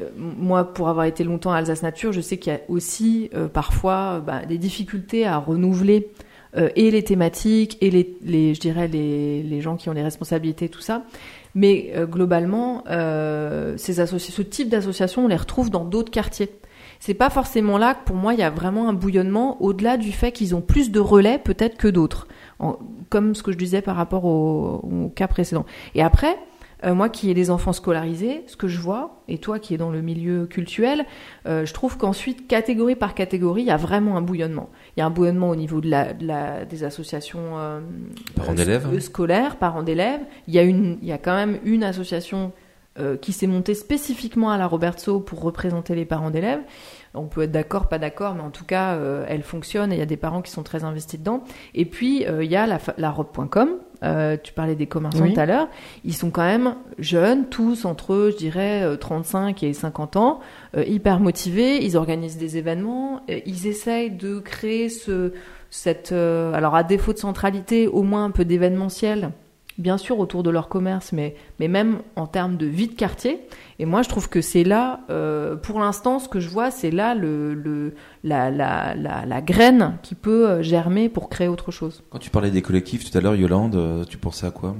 [0.00, 3.30] euh, moi, pour avoir été longtemps à Alsace Nature, je sais qu'il y a aussi
[3.52, 8.88] parfois bah, des difficultés à renouveler euh, et les thématiques et les, les je dirais
[8.88, 11.04] les, les, gens qui ont les responsabilités tout ça.
[11.54, 16.50] Mais euh, globalement euh, ces ce type d'associations on les retrouve dans d'autres quartiers.
[16.98, 20.12] C'est pas forcément là que pour moi il y a vraiment un bouillonnement au-delà du
[20.12, 22.26] fait qu'ils ont plus de relais peut-être que d'autres.
[23.08, 25.64] Comme ce que je disais par rapport au, au cas précédent.
[25.94, 26.36] Et après
[26.84, 29.76] euh, moi qui ai des enfants scolarisés, ce que je vois, et toi qui es
[29.76, 31.04] dans le milieu culturel,
[31.46, 34.70] euh, je trouve qu'ensuite, catégorie par catégorie, il y a vraiment un bouillonnement.
[34.96, 37.80] Il y a un bouillonnement au niveau de la, de la des associations euh,
[38.34, 38.98] parents d'élèves.
[39.00, 40.22] scolaires, parents d'élèves.
[40.48, 42.52] Il y a une, il y a quand même une association
[43.22, 46.60] qui s'est montée spécifiquement à la Roberto pour représenter les parents d'élèves.
[47.14, 50.02] On peut être d'accord, pas d'accord, mais en tout cas, elle fonctionne et il y
[50.02, 51.42] a des parents qui sont très investis dedans.
[51.74, 55.46] Et puis, il y a la, la robe.com euh, tu parlais des commerçants tout à
[55.46, 55.68] l'heure.
[56.04, 60.40] Ils sont quand même jeunes, tous entre, je dirais, 35 euh, et 50 ans,
[60.76, 61.84] euh, hyper motivés.
[61.84, 63.22] Ils organisent des événements.
[63.28, 65.32] ils essayent de créer ce,
[65.70, 69.32] cette, alors à défaut de centralité, au moins un peu d'événementiel
[69.78, 73.40] bien sûr autour de leur commerce, mais, mais même en termes de vie de quartier.
[73.80, 76.90] Et moi, je trouve que c'est là, euh, pour l'instant, ce que je vois, c'est
[76.90, 81.70] là le, le la, la, la, la, graine qui peut euh, germer pour créer autre
[81.70, 82.02] chose.
[82.10, 84.76] Quand tu parlais des collectifs tout à l'heure, Yolande, euh, tu pensais à quoi?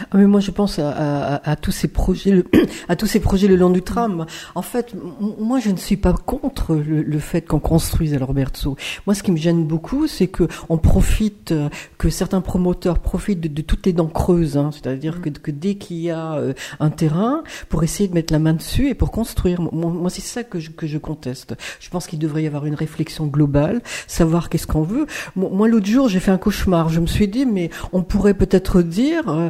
[0.00, 2.46] Ah, mais Moi, je pense à, à, à, tous ces projets, le,
[2.88, 4.24] à tous ces projets le long du tram.
[4.54, 4.96] En fait,
[5.38, 8.78] moi, je ne suis pas contre le, le fait qu'on construise à l'Orbertso.
[9.06, 11.52] Moi, ce qui me gêne beaucoup, c'est que on profite,
[11.98, 14.56] que certains promoteurs profitent de, de toutes les dents creuses.
[14.56, 15.20] Hein, C'est-à-dire mm.
[15.20, 16.40] que, que, dès qu'il y a
[16.80, 19.60] un terrain, pour essayer de mettre la main dessus et pour construire.
[19.60, 21.54] Moi, c'est ça que je, conteste.
[21.80, 25.06] Je pense qu'il devrait y avoir une réflexion globale, savoir qu'est-ce qu'on veut.
[25.36, 26.88] Moi, l'autre jour, j'ai fait un cauchemar.
[26.88, 29.48] Je me suis dit, mais on pourrait peut-être dire euh,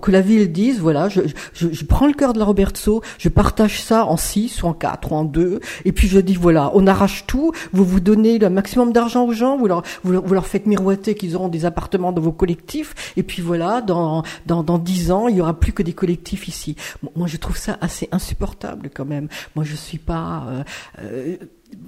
[0.00, 1.20] que la ville dise, voilà, je,
[1.54, 5.12] je, prends le cœur de la Roberto, je partage ça en six ou en quatre
[5.12, 8.50] ou en deux, et puis je dis, voilà, on arrache tout, vous vous donnez le
[8.50, 13.12] maximum d'argent aux gens, vous leur, faites miroiter qu'ils auront des appartements dans vos collectifs,
[13.16, 16.48] et puis voilà, dans dans dans dix ans, il y aura plus que des collectifs
[16.48, 16.76] ici.
[17.16, 19.28] Moi, je trouve ça assez c'est insupportable quand même.
[19.54, 20.46] Moi, je suis pas.
[20.48, 20.64] Euh,
[21.00, 21.36] euh,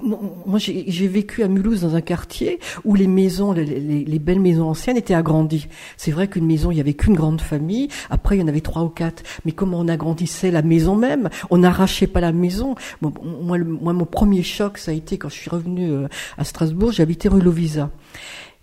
[0.00, 4.68] moi, j'ai vécu à Mulhouse dans un quartier où les maisons, les, les, belles maisons
[4.68, 5.68] anciennes étaient agrandies.
[5.96, 7.88] C'est vrai qu'une maison, il y avait qu'une grande famille.
[8.10, 9.22] Après, il y en avait trois ou quatre.
[9.44, 11.28] Mais comment on agrandissait la maison même?
[11.50, 12.74] On n'arrachait pas la maison.
[13.00, 16.90] moi, moi, mon premier choc, ça a été quand je suis revenue euh, à Strasbourg.
[16.90, 17.90] J'habitais rue Lovisa.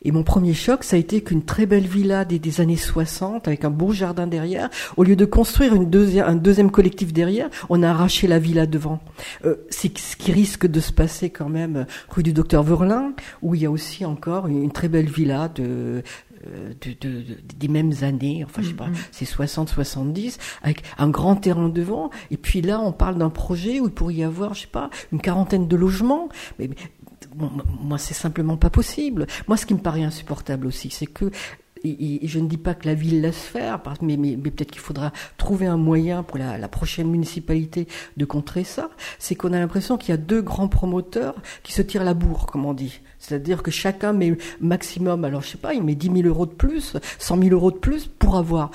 [0.03, 3.65] Et mon premier choc, ça a été qu'une très belle villa des, années 60, avec
[3.65, 7.83] un beau jardin derrière, au lieu de construire une deuxième, un deuxième collectif derrière, on
[7.83, 8.99] a arraché la villa devant.
[9.45, 13.13] Euh, c'est ce qui risque de se passer quand même euh, rue du Docteur Verlin,
[13.41, 16.03] où il y a aussi encore une, très belle villa de,
[16.47, 17.23] euh, de, de,
[17.57, 19.07] des mêmes années, enfin je sais pas, mm-hmm.
[19.11, 22.09] c'est 60, 70, avec un grand terrain devant.
[22.31, 24.89] Et puis là, on parle d'un projet où il pourrait y avoir, je sais pas,
[25.11, 26.29] une quarantaine de logements.
[26.59, 26.69] Mais,
[27.35, 29.27] moi, c'est simplement pas possible.
[29.47, 31.31] Moi, ce qui me paraît insupportable aussi, c'est que
[31.83, 35.77] je ne dis pas que la ville laisse faire, mais, peut-être qu'il faudra trouver un
[35.77, 38.89] moyen pour la prochaine municipalité de contrer ça.
[39.19, 42.45] C'est qu'on a l'impression qu'il y a deux grands promoteurs qui se tirent la bourre,
[42.45, 43.01] comme on dit.
[43.23, 46.51] C'est-à-dire que chacun met maximum, alors je sais pas, il met 10 000 euros de
[46.51, 48.69] plus, 100 000 euros de plus pour avoir.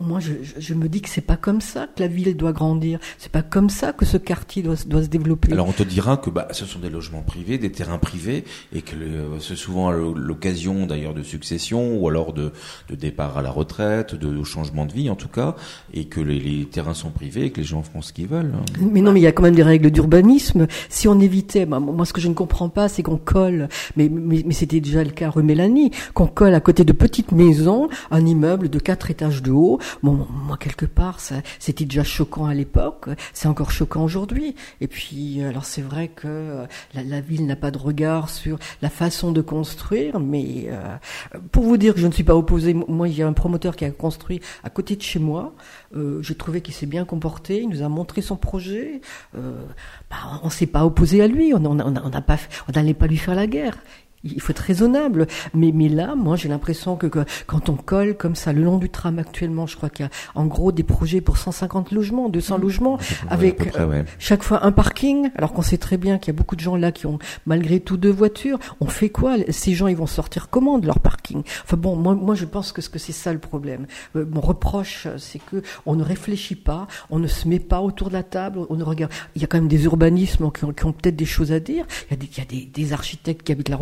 [0.00, 2.98] Moi, je, je me dis que c'est pas comme ça que la ville doit grandir.
[3.18, 5.52] C'est pas comme ça que ce quartier doit, doit se développer.
[5.52, 8.80] Alors on te dira que bah, ce sont des logements privés, des terrains privés, et
[8.80, 8.96] que
[9.40, 12.52] c'est souvent l'occasion d'ailleurs de succession ou alors de,
[12.88, 15.56] de, départ à la retraite, de, changement de vie en tout cas,
[15.92, 18.52] et que les, les, terrains sont privés et que les gens font ce qu'ils veulent.
[18.80, 20.66] Mais non, mais il y a quand même des règles d'urbanisme.
[20.88, 24.42] Si on évitait, moi ce que je ne comprends pas, c'est qu'on colle mais, mais,
[24.44, 28.24] mais c'était déjà le cas rue Mélanie, qu'on colle à côté de petites maisons un
[28.24, 29.78] immeuble de quatre étages de haut.
[30.02, 31.20] Bon, moi quelque part,
[31.58, 34.54] c'était déjà choquant à l'époque, c'est encore choquant aujourd'hui.
[34.80, 38.90] Et puis, alors c'est vrai que la, la ville n'a pas de regard sur la
[38.90, 43.08] façon de construire, mais euh, pour vous dire que je ne suis pas opposé, moi
[43.08, 45.54] il y a un promoteur qui a construit à côté de chez moi.
[45.94, 49.00] Euh, J'ai trouvé qu'il s'est bien comporté, il nous a montré son projet.
[49.36, 49.64] Euh,
[50.10, 53.34] bah, on s'est pas opposé à lui, on n'a pas, on n'allait pas lui faire
[53.34, 53.78] la guerre
[54.24, 55.26] il faut être raisonnable.
[55.52, 57.06] Mais, mais là, moi, j'ai l'impression que,
[57.46, 60.10] quand on colle comme ça le long du tram actuellement, je crois qu'il y a
[60.34, 62.62] en gros des projets pour 150 logements, 200 mmh.
[62.62, 63.72] logements, avec
[64.18, 66.76] chaque fois un parking, alors qu'on sait très bien qu'il y a beaucoup de gens
[66.76, 68.58] là qui ont malgré tout deux voitures.
[68.80, 69.36] On fait quoi?
[69.50, 71.42] Ces gens, ils vont sortir comment de leur parking?
[71.64, 73.86] Enfin bon, moi, moi, je pense que, que c'est ça le problème.
[74.16, 78.08] Euh, mon reproche, c'est que on ne réfléchit pas, on ne se met pas autour
[78.08, 79.12] de la table, on ne regarde.
[79.34, 81.86] Il y a quand même des urbanismes qui ont, ont peut-être des choses à dire.
[82.10, 83.76] Il y a des, il y a des, des architectes qui habitent la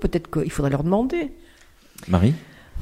[0.00, 1.32] Peut-être qu'il faudrait leur demander.
[2.08, 2.34] Marie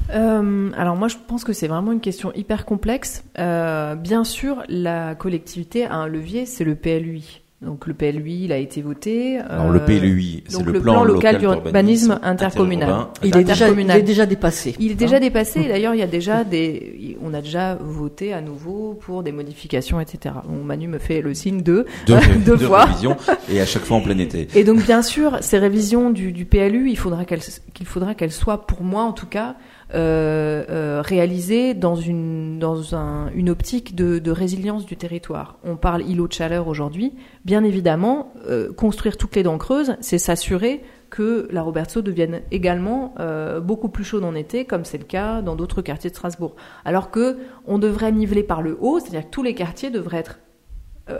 [0.09, 3.23] euh, alors moi je pense que c'est vraiment une question hyper complexe.
[3.39, 7.42] Euh, bien sûr, la collectivité a un levier, c'est le PLUI.
[7.63, 9.37] Donc le PLUI, il a été voté.
[9.37, 13.07] Alors le euh, PLUI, c'est le, plan, local, d'urbanisme intercommunal.
[13.23, 14.75] Il, est déjà, il est déjà dépassé.
[14.79, 15.63] Il est déjà hein dépassé.
[15.67, 19.99] D'ailleurs, il y a déjà des, on a déjà voté à nouveau pour des modifications,
[19.99, 20.35] etc.
[20.47, 22.85] Bon, Manu me fait le signe de deux, deux, fois.
[22.85, 23.15] Révisions,
[23.49, 24.47] et à chaque fois en plein été.
[24.55, 27.41] Et donc bien sûr, ces révisions du, du PLU, il faudra qu'elles,
[27.73, 29.55] qu'il faudra qu'elles soient, pour moi en tout cas,
[29.95, 35.59] euh, euh, réalisé dans une dans un, une optique de, résilience du territoire.
[35.63, 37.13] On parle îlot de chaleur aujourd'hui.
[37.45, 43.13] Bien évidemment, euh, construire toutes les dents creuses, c'est s'assurer que la Robertso devienne également
[43.61, 46.55] beaucoup plus chaude en été, comme c'est le cas dans d'autres quartiers de Strasbourg.
[46.85, 50.39] Alors que on devrait niveler par le haut, c'est-à-dire que tous les quartiers devraient être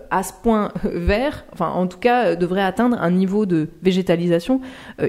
[0.10, 4.62] à ce point vert, enfin en tout cas devrait atteindre un niveau de végétalisation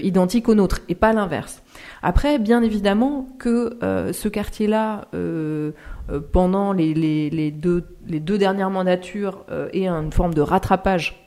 [0.02, 1.63] identique au nôtre et pas l'inverse.
[2.04, 3.78] Après, bien évidemment que
[4.12, 5.08] ce quartier-là,
[6.32, 11.24] pendant les, les, les, deux, les deux dernières mandatures, ait une forme de rattrapage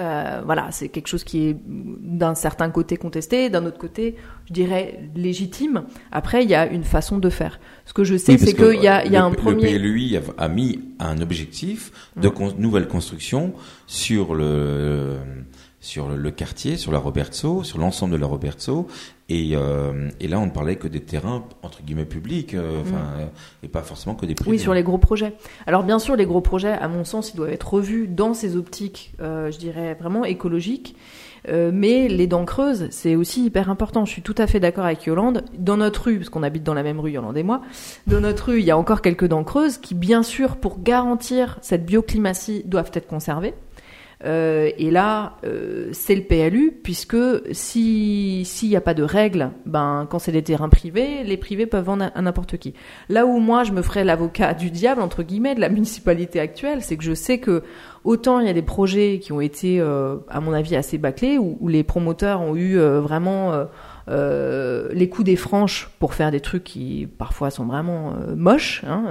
[0.00, 4.52] euh, voilà, c'est quelque chose qui est d'un certain côté contesté, d'un autre côté, je
[4.54, 5.84] dirais légitime.
[6.10, 7.60] Après, il y a une façon de faire.
[7.84, 9.78] Ce que je sais, c'est qu'il y a, y a un premier.
[9.78, 13.52] Le PLUI a, mis un objectif de nouvelle construction
[13.86, 15.18] sur le
[15.82, 18.86] sur le quartier, sur la Robertso, sur l'ensemble de la Robertso.
[19.28, 22.80] Et, euh, et, là, on ne parlait que des terrains entre guillemets publics, euh, mm.
[22.82, 23.02] enfin,
[23.64, 24.52] et pas forcément que des privés.
[24.52, 25.34] Oui, sur les gros projets.
[25.66, 28.56] Alors bien sûr, les gros projets, à mon sens, ils doivent être revus dans ces
[28.56, 30.94] optiques, euh, je dirais vraiment écologiques.
[31.48, 34.04] mais les dents creuses, c'est aussi hyper important.
[34.04, 35.44] Je suis tout à fait d'accord avec Yolande.
[35.58, 37.60] Dans notre rue, parce qu'on habite dans la même rue, Yolande et moi,
[38.06, 41.58] dans notre rue, il y a encore quelques dents creuses qui, bien sûr, pour garantir
[41.60, 43.54] cette bioclimatie, doivent être conservées.
[44.24, 47.16] Euh, et là, euh, c'est le PLU, puisque
[47.52, 51.66] si s'il n'y a pas de règles, ben quand c'est des terrains privés, les privés
[51.66, 52.74] peuvent vendre à, n'importe qui.
[53.08, 56.82] Là où moi je me ferais l'avocat du diable entre guillemets de la municipalité actuelle,
[56.82, 57.62] c'est que je sais que
[58.04, 61.38] autant il y a des projets qui ont été, euh, à mon avis, assez bâclés,
[61.38, 63.66] où, où les promoteurs ont eu vraiment
[64.08, 69.04] les coups des franches pour faire des trucs qui parfois sont vraiment moches, hein,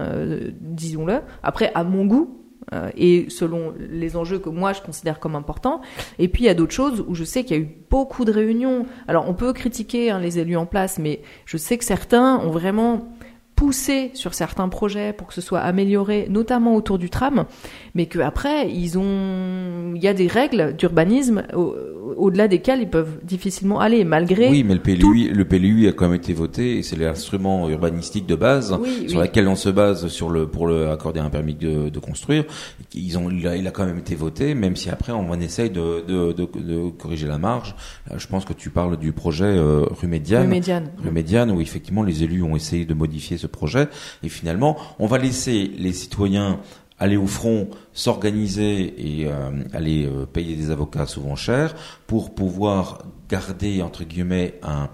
[0.59, 1.19] disons-le.
[1.43, 2.40] Après, à mon goût, euh,
[2.95, 5.81] et selon les enjeux que moi je considère comme importants.
[6.19, 8.25] Et puis il y a d'autres choses où je sais qu'il y a eu beaucoup
[8.25, 8.85] de réunions.
[9.07, 12.51] Alors on peut critiquer hein, les élus en place, mais je sais que certains ont
[12.51, 13.07] vraiment
[13.61, 17.45] poussé sur certains projets pour que ce soit amélioré, notamment autour du tram,
[17.93, 21.43] mais qu'après, ils ont, il y a des règles d'urbanisme
[22.17, 24.49] au-delà desquelles ils peuvent difficilement aller, malgré.
[24.49, 28.25] Oui, mais le PLUI, le PLUI a quand même été voté et c'est l'instrument urbanistique
[28.25, 28.75] de base
[29.07, 32.45] sur lequel on se base sur le, pour le accorder un permis de, de construire.
[32.95, 35.69] Ils ont, il a, il a, quand même été voté, même si après on essaye
[35.69, 37.75] de, de, de, de corriger la marge.
[38.15, 40.43] Je pense que tu parles du projet euh, rue Médiane.
[40.43, 40.89] Rue Médiane.
[40.97, 43.87] Rue Médiane, où effectivement les élus ont essayé de modifier ce projet.
[44.23, 46.59] Et finalement, on va laisser les citoyens
[47.01, 51.73] aller au front, s'organiser et euh, aller euh, payer des avocats souvent chers
[52.05, 54.89] pour pouvoir garder entre guillemets un,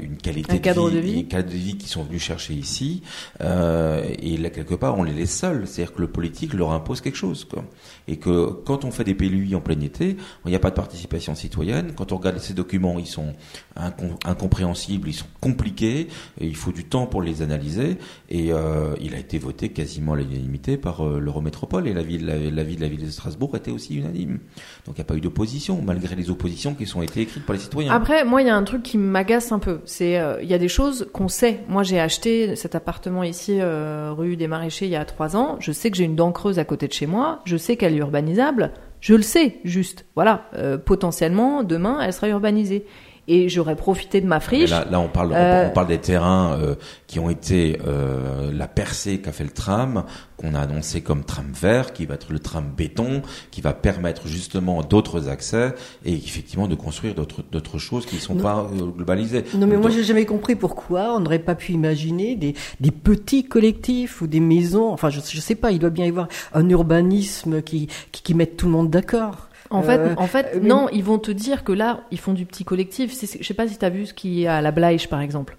[0.00, 3.02] une qualité un cadre de vie, un cadre de vie qui sont venus chercher ici.
[3.42, 5.68] Euh, et là, quelque part, on les laisse seuls.
[5.68, 7.44] C'est-à-dire que le politique leur impose quelque chose.
[7.44, 7.64] Quoi.
[8.06, 10.74] Et que quand on fait des PLUI en plein été, il n'y a pas de
[10.74, 11.92] participation citoyenne.
[11.96, 13.34] Quand on regarde ces documents, ils sont
[13.76, 16.08] incompréhensibles, ils sont compliqués,
[16.40, 17.96] il faut du temps pour les analyser.
[18.28, 21.88] Et euh, il a été voté quasiment à l'unanimité par euh, l'Eurométropole.
[21.88, 24.38] Et la ville, la, la, ville, la ville de Strasbourg était aussi unanime.
[24.86, 27.54] Donc il n'y a pas eu d'opposition, malgré les oppositions qui sont été écrites par
[27.54, 27.92] les citoyens.
[27.92, 29.80] Après, moi, il y a un truc qui m'agace un peu.
[30.00, 31.60] Euh, il y a des choses qu'on sait.
[31.68, 35.56] Moi, j'ai acheté cet appartement ici, rue des Maraîchers, il y a trois ans.
[35.60, 37.40] Je sais que j'ai une dent creuse à côté de chez moi.
[37.44, 38.72] Je sais qu'elle urbanisable.
[39.00, 40.06] Je le sais, juste.
[40.14, 40.46] Voilà.
[40.54, 42.86] Euh, potentiellement, demain, elle sera urbanisée
[43.26, 44.70] et j'aurais profité de ma friche.
[44.70, 46.74] Là, là, on parle, on, parle des terrains euh,
[47.06, 50.04] qui ont été euh, la percée qu'a fait le tram,
[50.36, 54.28] qu'on a annoncé comme tram vert, qui va être le tram béton, qui va permettre
[54.28, 58.86] justement d'autres accès et effectivement de construire d'autres d'autres choses qui ne sont pas euh,
[58.86, 59.44] globalisées.
[59.54, 63.44] Non, mais moi j'ai jamais compris pourquoi on n'aurait pas pu imaginer des, des petits
[63.44, 64.90] collectifs ou des maisons.
[64.90, 68.34] Enfin, je, je sais pas, il doit bien y avoir un urbanisme qui qui, qui
[68.34, 69.48] mette tout le monde d'accord.
[69.74, 72.46] En fait, euh, en fait, non, ils vont te dire que là, ils font du
[72.46, 73.12] petit collectif.
[73.12, 75.56] Je sais pas si tu as vu ce qui est à la Bleiche, par exemple.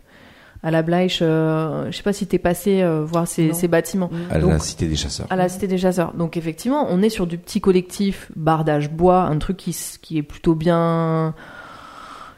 [0.63, 4.09] À la Bleiche, euh, je sais pas si t'es passé euh, voir ces, ces, bâtiments.
[4.31, 5.27] À la Cité des Chasseurs.
[5.29, 6.13] À la Cité des Chasseurs.
[6.13, 10.23] Donc effectivement, on est sur du petit collectif, bardage bois, un truc qui, qui est
[10.23, 11.35] plutôt bien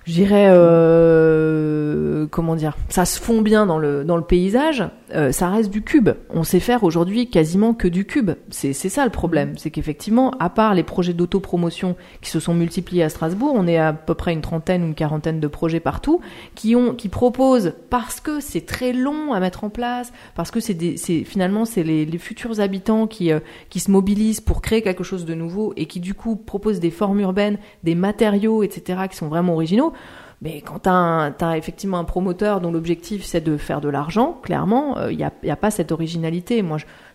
[0.07, 5.31] je dirais euh, comment dire ça se fond bien dans le dans le paysage euh,
[5.31, 6.09] ça reste du cube.
[6.29, 8.31] On sait faire aujourd'hui quasiment que du cube.
[8.49, 9.53] C'est ça le problème.
[9.57, 13.77] C'est qu'effectivement à part les projets d'autopromotion qui se sont multipliés à Strasbourg on est
[13.77, 16.19] à peu près une trentaine ou une quarantaine de projets partout
[16.55, 20.59] qui ont qui proposent parce que c'est très long à mettre en place parce que
[20.59, 20.75] c'est
[21.23, 23.39] finalement c'est les, les futurs habitants qui euh,
[23.69, 26.91] qui se mobilisent pour créer quelque chose de nouveau et qui du coup proposent des
[26.91, 29.93] formes urbaines des matériaux etc qui sont vraiment originaux
[30.41, 34.99] mais quand tu as, effectivement un promoteur dont l'objectif c'est de faire de l'argent, clairement,
[35.09, 36.63] il euh, n'y a, pas cette originalité.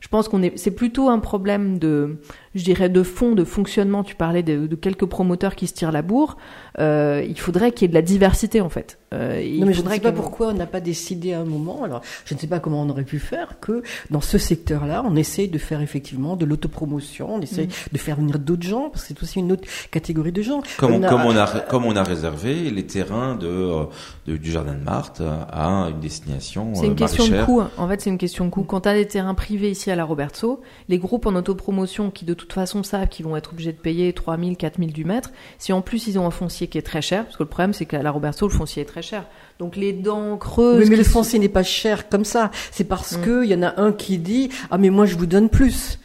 [0.03, 2.19] Je pense qu'on est, c'est plutôt un problème de,
[2.57, 4.03] je dirais, de fond, de fonctionnement.
[4.03, 6.39] Tu parlais de, de quelques promoteurs qui se tirent la bourre.
[6.81, 8.99] Euh, il faudrait qu'il y ait de la diversité en fait.
[9.15, 11.45] Euh, il non, mais je ne sais pas pourquoi on n'a pas décidé à un
[11.45, 11.85] moment.
[11.85, 15.15] Alors, je ne sais pas comment on aurait pu faire que dans ce secteur-là, on
[15.15, 17.93] essaye de faire effectivement de l'autopromotion, on essaye mm.
[17.93, 20.65] de faire venir d'autres gens parce que c'est aussi une autre catégorie de gens.
[20.79, 23.85] Comme on, a, comme on a, comme on a réservé les terrains de, euh,
[24.27, 26.75] de du jardin de Marthe à une destination.
[26.75, 27.63] C'est une question de coût.
[27.77, 28.63] En fait, c'est une question de coût.
[28.63, 32.25] Quand tu as des terrains privés ici à la Roberto, les groupes en autopromotion qui
[32.25, 35.73] de toute façon savent qu'ils vont être obligés de payer 3000, 4000 du mètre, si
[35.73, 37.87] en plus ils ont un foncier qui est très cher, parce que le problème c'est
[37.87, 39.27] qu'à la Roberto, le foncier est très cher.
[39.59, 40.89] Donc les dents creuses.
[40.89, 42.51] mais le foncier n'est pas cher comme ça.
[42.71, 43.23] C'est parce mm.
[43.23, 45.99] que il y en a un qui dit ah mais moi je vous donne plus.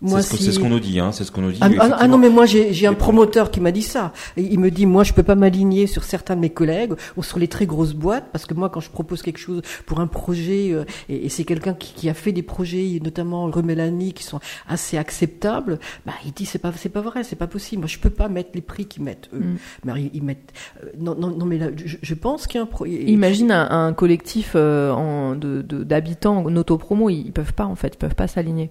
[0.00, 1.58] Moi, c'est ce qu'on nous dit, hein, c'est ce qu'on nous dit.
[1.60, 4.12] Ah, ah, ah non, mais moi j'ai un promoteur qui m'a dit ça.
[4.36, 7.38] Il me dit, moi je peux pas m'aligner sur certains de mes collègues ou sur
[7.38, 10.72] les très grosses boîtes parce que moi quand je propose quelque chose pour un projet
[10.72, 14.38] euh, et, et c'est quelqu'un qui, qui, a fait des projets, notamment Remélanie, qui sont
[14.68, 17.80] assez acceptables, bah il dit c'est pas c'est pas vrai, c'est pas possible.
[17.80, 19.40] Moi je peux pas mettre les prix qu'ils mettent eux.
[19.40, 19.56] Mm.
[19.84, 20.52] Mais ils, mettent.
[20.84, 22.66] Euh, non, non, non, mais là je, je pense qu'il y a un.
[22.66, 22.86] Pro...
[22.86, 27.74] Imagine un, un collectif euh, en, de d'habitants en autopromo, ils, ils peuvent pas en
[27.74, 28.70] fait, ils peuvent pas s'aligner.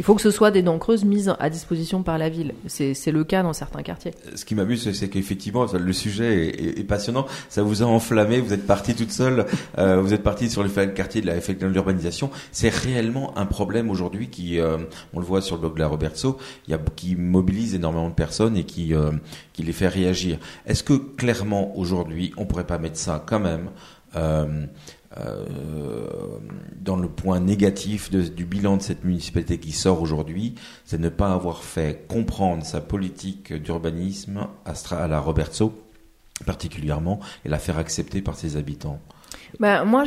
[0.00, 2.54] Il faut que ce soit des dents creuses mises à disposition par la ville.
[2.68, 4.12] C'est le cas dans certains quartiers.
[4.34, 7.26] Ce qui m'amuse, c'est qu'effectivement, le sujet est, passionnant.
[7.50, 8.40] Ça vous a enflammé.
[8.40, 9.44] Vous êtes parti toute seule.
[9.76, 12.30] Euh, vous êtes parti sur le quartier de la de l'urbanisation.
[12.50, 14.78] C'est réellement un problème aujourd'hui qui, euh,
[15.12, 18.08] on le voit sur le blog de la Robertso, il y a, qui mobilise énormément
[18.08, 19.10] de personnes et qui, euh,
[19.52, 20.38] qui les fait réagir.
[20.64, 23.68] Est-ce que clairement aujourd'hui, on pourrait pas mettre ça quand même
[24.16, 24.64] euh,
[25.16, 31.32] dans le point négatif du bilan de cette municipalité qui sort aujourd'hui, c'est ne pas
[31.32, 35.74] avoir fait comprendre sa politique d'urbanisme à, la Robertso
[36.46, 39.00] particulièrement et la faire accepter par ses habitants.
[39.58, 40.04] Ben, moi,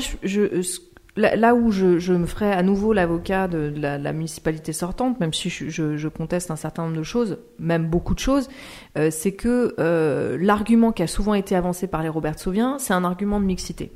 [1.15, 6.07] là, où je, me ferai à nouveau l'avocat de, la, municipalité sortante, même si je,
[6.07, 8.49] conteste un certain nombre de choses, même beaucoup de choses,
[8.97, 13.03] euh, c'est que euh, l'argument qui a souvent été avancé par les Robertsoviens, c'est un
[13.03, 13.91] argument de mixité.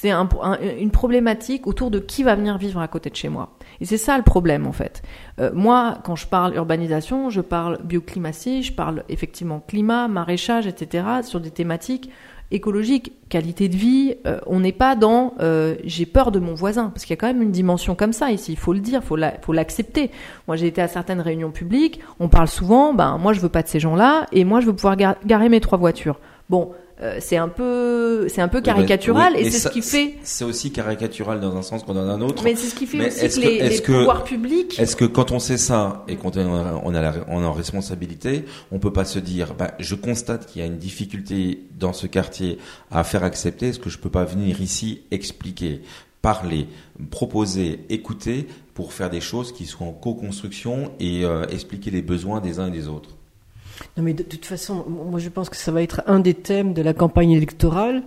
[0.00, 0.26] C'est un,
[0.78, 3.50] une problématique autour de qui va venir vivre à côté de chez moi.
[3.82, 5.02] Et c'est ça le problème en fait.
[5.38, 11.04] Euh, moi, quand je parle urbanisation, je parle bioclimatie, je parle effectivement climat, maraîchage, etc.
[11.22, 12.08] sur des thématiques
[12.50, 14.14] écologiques, qualité de vie.
[14.26, 17.20] Euh, on n'est pas dans euh, j'ai peur de mon voisin parce qu'il y a
[17.20, 18.52] quand même une dimension comme ça ici.
[18.52, 20.10] Il faut le dire, faut faut l'accepter.
[20.46, 22.00] Moi, j'ai été à certaines réunions publiques.
[22.20, 24.74] On parle souvent, ben moi je veux pas de ces gens-là et moi je veux
[24.74, 26.18] pouvoir garer mes trois voitures.
[26.48, 30.16] Bon, euh, c'est un peu, c'est un peu caricatural Oui, et c'est ce qui fait.
[30.22, 32.42] C'est aussi caricatural dans un sens qu'on dans un autre.
[32.44, 34.78] Mais c'est ce qui fait Mais aussi que, que- les, est-ce les que- pouvoirs publics.
[34.78, 38.44] Est-ce que quand on sait ça et qu'on on a la, on est en responsabilité,
[38.70, 42.06] on peut pas se dire, bah, je constate qu'il y a une difficulté dans ce
[42.06, 42.58] quartier
[42.90, 45.80] à faire accepter, est-ce que je peux pas venir ici expliquer,
[46.22, 46.66] parler,
[47.10, 52.40] proposer, écouter pour faire des choses qui soient en co-construction et euh, expliquer les besoins
[52.40, 53.10] des uns et des autres.
[53.96, 56.74] Non, mais de toute façon, moi je pense que ça va être un des thèmes
[56.74, 58.02] de la campagne électorale.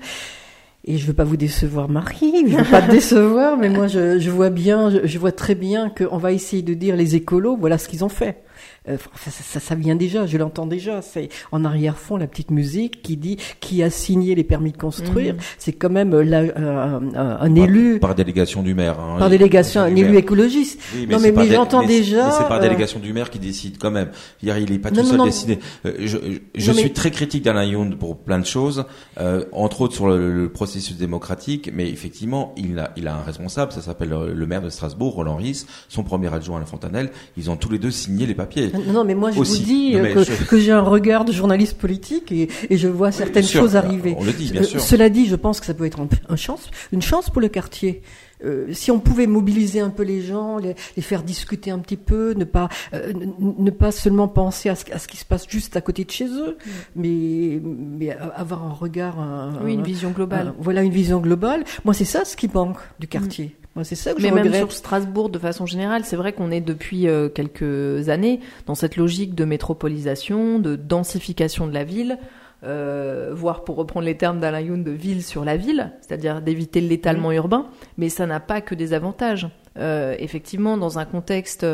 [0.85, 4.19] Et je veux pas vous décevoir, Marie, je veux pas te décevoir, mais moi je,
[4.19, 7.55] je vois bien, je, je vois très bien qu'on va essayer de dire les écolos,
[7.55, 8.43] voilà ce qu'ils ont fait.
[8.89, 11.01] Euh, ça, ça, ça- vient déjà, je l'entends déjà.
[11.01, 15.35] C'est en arrière-fond la petite musique qui dit qui a signé les permis de construire.
[15.35, 15.39] Mhm.
[15.57, 18.99] C'est quand même euh, la- euh, un, un- un Par- élu par, délégation du maire.
[18.99, 19.15] hein.
[19.19, 20.19] par délégation, un élu maire.
[20.19, 20.81] écologiste.
[20.95, 22.99] Oui, Non, c'est mais- pas mais dé- j'entends mais- déjà, Mais c'est par euh, délégation
[22.99, 24.09] du maire qui décide quand même.
[24.41, 25.25] Hier, il est pas Non, tout non, seul non.
[25.25, 25.59] décidé.
[25.85, 26.17] Euh, je
[26.55, 28.85] je Non, mais- suis très critique d'Alain Youn pour plein de choses,
[29.19, 33.23] euh, entre autres sur le, le processus démocratique, mais effectivement, il a, il a un
[33.23, 36.65] responsable, ça s'appelle le, le maire de Strasbourg, Roland Ries, son premier adjoint à la
[36.65, 37.11] Fontanelle.
[37.37, 38.71] Ils ont tous les deux signé les papiers.
[38.73, 39.59] Non, non, mais moi je Aussi.
[39.61, 42.87] vous dis Non, que, je- que j'ai un regard de journaliste politique et, et je
[42.87, 44.15] vois certaines sûr, choses arriver.
[44.17, 44.81] on le dit, bien Euh, sûr.
[44.81, 47.49] Cela dit, je pense que ça peut être un, un chance, une chance pour le
[47.49, 48.01] quartier.
[48.43, 51.95] Euh, si on pouvait mobiliser un peu les gens, les, les faire discuter un petit
[51.95, 55.45] peu, ne pas euh, ne pas seulement penser à ce, à ce qui se passe
[55.47, 56.57] juste à côté de chez eux,
[56.95, 60.47] mais mais avoir un regard, un- Oui, une un- vision globale.
[60.49, 61.63] un- voilà une vision globale.
[61.85, 63.55] Moi, c'est ça ce qui manque du quartier.
[63.75, 64.59] Moi, c'est ça que je Mais même regrette.
[64.59, 68.97] sur Strasbourg, de façon générale, c'est vrai qu'on est depuis euh, quelques années dans cette
[68.97, 72.19] logique de métropolisation, de densification de la ville,
[72.63, 76.81] euh, voire pour reprendre les termes d'Alain Youn, de ville sur la ville, c'est-à-dire d'éviter
[76.81, 77.67] l'étalement urbain.
[77.97, 79.49] Mais ça n'a pas que des avantages.
[79.79, 81.65] Euh, effectivement, dans un contexte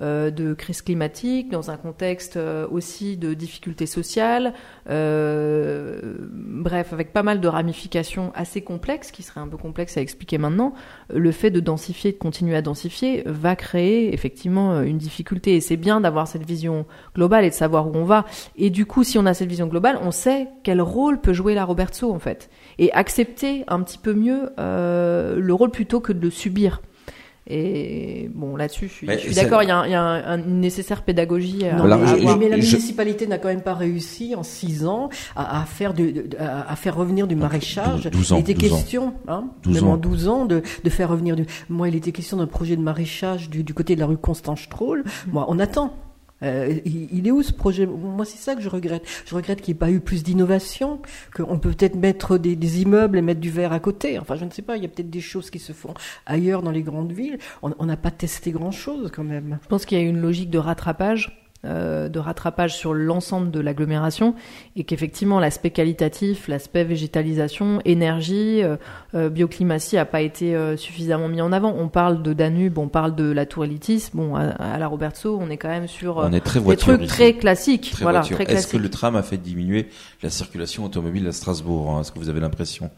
[0.00, 4.52] de crise climatique, dans un contexte euh, aussi de difficultés sociales,
[4.90, 10.00] euh, bref, avec pas mal de ramifications assez complexes, qui seraient un peu complexes à
[10.00, 10.74] expliquer maintenant,
[11.08, 15.56] le fait de densifier, de continuer à densifier, va créer effectivement euh, une difficulté.
[15.56, 18.26] Et c'est bien d'avoir cette vision globale et de savoir où on va.
[18.56, 21.54] Et du coup, si on a cette vision globale, on sait quel rôle peut jouer
[21.54, 22.50] la Robertso, en fait.
[22.78, 26.80] Et accepter un petit peu mieux euh, le rôle plutôt que de le subir.
[27.48, 30.24] Et bon, là-dessus, je suis, je d'accord, il y a, un- il y a un-
[30.34, 31.96] un- une nécessaire pédagogie à, Non, Voilà,
[32.36, 35.94] mais, la je- municipalité n'a quand même pas réussi en six ans à, à faire
[35.94, 38.08] du, de- à, à faire revenir du maraîchage.
[38.10, 38.76] 12 ans, il était 12 ans.
[38.76, 39.96] question, hein, 12 même en ans.
[39.96, 41.46] 12 ans, de, de faire revenir du.
[41.68, 44.62] Moi, il était question d'un projet de maraîchage du, du côté de la rue Constance
[44.62, 45.04] Stroll.
[45.28, 45.94] Moi, on attend.
[46.42, 47.86] Euh, il, est où ce projet?
[47.86, 49.02] Moi, c'est ça que je regrette.
[49.24, 51.00] Je regrette qu'il n'y ait pas eu plus d'innovation,
[51.34, 54.18] qu'on peut peut-être mettre des, des immeubles et mettre du verre à côté.
[54.18, 54.76] Enfin, je ne sais pas.
[54.76, 55.94] Il y a peut-être des choses qui se font
[56.26, 57.38] ailleurs dans les grandes villes.
[57.62, 59.58] On on n'a pas testé grand-chose quand même.
[59.62, 63.60] Je pense qu'il y a une logique de rattrapage, euh, de rattrapage sur l'ensemble de
[63.60, 64.34] l'agglomération,
[64.76, 68.76] et qu'effectivement l'aspect qualitatif, l'aspect végétalisation, énergie, euh,
[69.14, 71.74] euh, bioclimatie a pas été euh, suffisamment mis en avant.
[71.76, 74.10] On parle de Danube, on parle de la Tour Elitis.
[74.14, 77.02] Bon, à, à la Robertso, on est quand même sur On est très des trucs
[77.02, 77.08] ici.
[77.08, 77.90] très classiques.
[77.90, 79.88] Très voilà, Est-ce que le tram a fait diminuer
[80.22, 82.00] la circulation automobile à Strasbourg hein?
[82.00, 82.90] Est-ce que vous avez l'impression?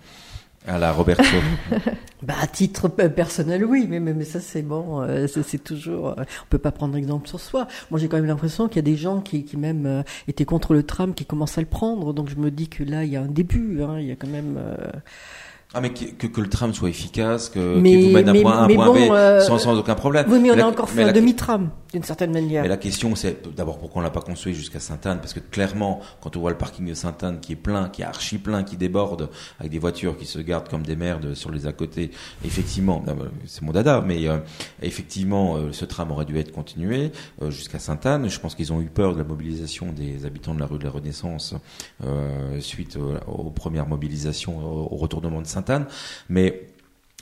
[0.66, 1.22] À la Roberto.
[2.20, 6.08] Bah, à titre pe- personnel, oui, mais, mais, mais ça c'est bon, euh, c'est toujours.
[6.08, 7.68] euh, on peut pas prendre exemple sur soi.
[7.92, 10.44] Moi, j'ai quand même l'impression qu'il y a des gens qui, qui même euh, étaient
[10.44, 12.12] contre le tram, qui commencent à le prendre.
[12.12, 13.82] Donc je me dis que là, il y a un début.
[13.84, 14.58] Hein, il y a quand même.
[15.74, 18.52] Ah mais que, que, que le tram soit efficace, que qu'il vous mène d'un point
[18.56, 20.24] A à un point bon, B euh, sans, sans aucun problème.
[20.30, 22.62] Oui, mais on la- a encore fait un demi-tram d'une certaine manière.
[22.62, 26.00] Mais la question, c'est d'abord pourquoi on l'a pas construit jusqu'à Sainte-Anne Parce que clairement,
[26.22, 28.78] quand on voit le parking de Sainte-Anne qui est plein, qui est archi plein, qui
[28.78, 29.28] déborde,
[29.60, 32.12] avec des voitures qui se gardent comme des merdes sur les à côté,
[32.46, 33.04] effectivement,
[33.46, 34.38] c'est mon dada, mais euh,
[34.82, 37.12] effectivement, euh, ce tram aurait dû être continué
[37.42, 38.30] euh, jusqu'à Sainte-Anne.
[38.30, 40.84] Je pense qu'ils ont eu peur de la mobilisation des habitants de la rue de
[40.84, 41.54] la Renaissance
[42.06, 42.96] euh, suite
[43.26, 45.57] aux premières mobilisations, au, au retournement de Sainte-Anne.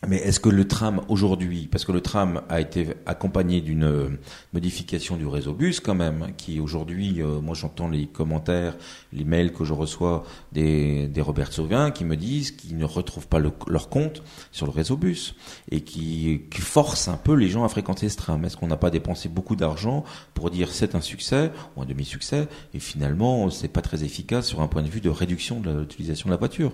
[0.09, 4.19] Mais est-ce que le tram aujourd'hui, parce que le tram a été accompagné d'une
[4.53, 8.77] modification du réseau bus quand même, qui aujourd'hui, euh, moi j'entends les commentaires,
[9.15, 13.27] les mails que je reçois des, des Robert Sauvin qui me disent qu'ils ne retrouvent
[13.27, 14.23] pas le- leur compte
[14.53, 15.35] sur le réseau bus
[15.71, 18.45] et qui, forcent un peu les gens à fréquenter ce tram.
[18.45, 22.49] Est-ce qu'on n'a pas dépensé beaucoup d'argent pour dire c'est un succès ou un demi-succès
[22.75, 26.29] et finalement c'est pas très efficace sur un point de vue de réduction de l'utilisation
[26.29, 26.73] de la voiture?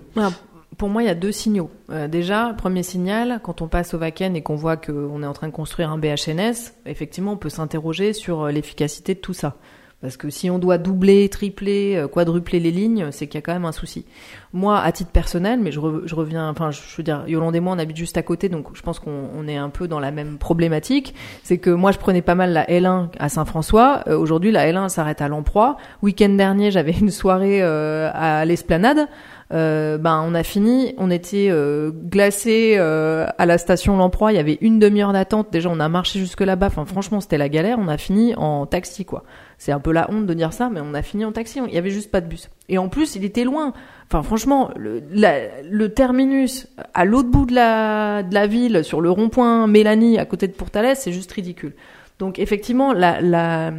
[0.77, 1.69] Pour moi, il y a deux signaux.
[1.89, 5.33] Euh, déjà, premier signal, quand on passe au Vaken et qu'on voit qu'on est en
[5.33, 9.57] train de construire un BHNS, effectivement, on peut s'interroger sur euh, l'efficacité de tout ça.
[10.03, 13.41] Parce que si on doit doubler, tripler, euh, quadrupler les lignes, c'est qu'il y a
[13.41, 14.05] quand même un souci.
[14.51, 17.79] Moi, à titre personnel, mais je, reviens, enfin, je, veux dire, Yolande et moi, on
[17.79, 21.15] habite juste à côté, donc je pense qu'on est un peu dans la même problématique.
[21.43, 24.03] C'est que moi, je prenais pas mal la L1 à Saint-François.
[24.07, 25.77] Euh, aujourd'hui, la L1 s'arrête à l'Emploi.
[26.01, 29.07] Week-end dernier, j'avais une soirée euh, à l'Esplanade.
[29.53, 34.35] Euh, ben on a fini, on était euh, glacé euh, à la station Lamproie, il
[34.35, 35.49] y avait une demi-heure d'attente.
[35.51, 36.67] Déjà, on a marché jusque là-bas.
[36.67, 37.77] Enfin, franchement, c'était la galère.
[37.79, 39.23] On a fini en taxi, quoi.
[39.59, 41.59] C'est un peu la honte de dire ça, mais on a fini en taxi.
[41.67, 42.49] Il y avait juste pas de bus.
[42.67, 43.73] Et en plus, il était loin.
[44.07, 50.25] Enfin, franchement, le, terminus à l'autre bout de la, ville, sur le rond-point Mélanie, à
[50.25, 51.73] côté de Portales, c'est juste ridicule.
[52.17, 53.71] Donc, effectivement, la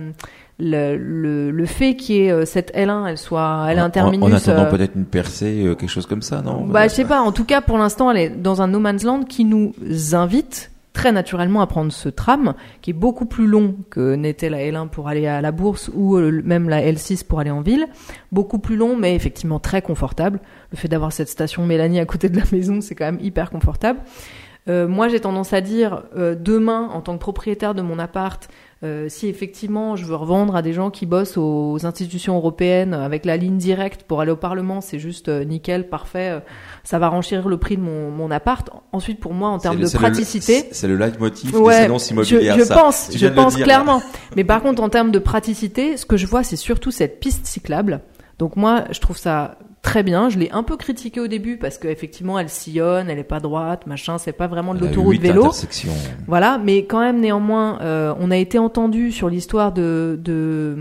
[0.59, 3.91] le, le, le fait qu'il y ait euh, cette L1, elle soit, elle est un
[3.91, 4.23] terminus.
[4.23, 6.65] En, attendant euh, peut-être une percée, euh, quelque chose comme ça, non?
[6.67, 7.21] Bah, je sais pas.
[7.21, 9.75] En tout cas, pour l'instant, elle est dans un no man's land qui nous
[10.13, 14.59] invite très naturellement à prendre ce tram, qui est beaucoup plus long que n'était la
[14.59, 17.87] L1 pour aller à la bourse ou même la L6 pour aller en ville.
[18.31, 20.39] Beaucoup plus long, mais effectivement très confortable.
[20.71, 23.51] Le fait d'avoir cette station Mélanie à côté de la maison, c'est quand même hyper
[23.51, 23.99] confortable.
[24.69, 28.49] Euh, moi, j'ai tendance à dire, euh, demain, en tant que propriétaire de mon appart,
[28.85, 33.25] euh, si effectivement je veux revendre à des gens qui bossent aux institutions européennes avec
[33.25, 36.31] la ligne directe pour aller au Parlement, c'est juste euh, nickel, parfait.
[36.31, 36.41] Euh,
[36.83, 38.69] ça va renchérir le prix de mon, mon appart.
[38.93, 42.59] Ensuite, pour moi, en termes de praticité, c'est le leitmotiv ouais, des annonces immobilières.
[42.59, 44.03] Je, je pense, je pense clairement.
[44.37, 47.47] Mais par contre, en termes de praticité, ce que je vois, c'est surtout cette piste
[47.47, 48.03] cyclable.
[48.39, 50.31] Donc moi, je trouve ça très bien.
[50.31, 53.87] Je l'ai un peu critiquée au début parce qu'effectivement, elle sillonne, elle est pas droite,
[53.87, 55.53] machin, c'est pas vraiment de l'autoroute vélo.
[56.27, 60.77] Voilà, mais quand même, néanmoins, euh, on a été entendu sur l'histoire de, de,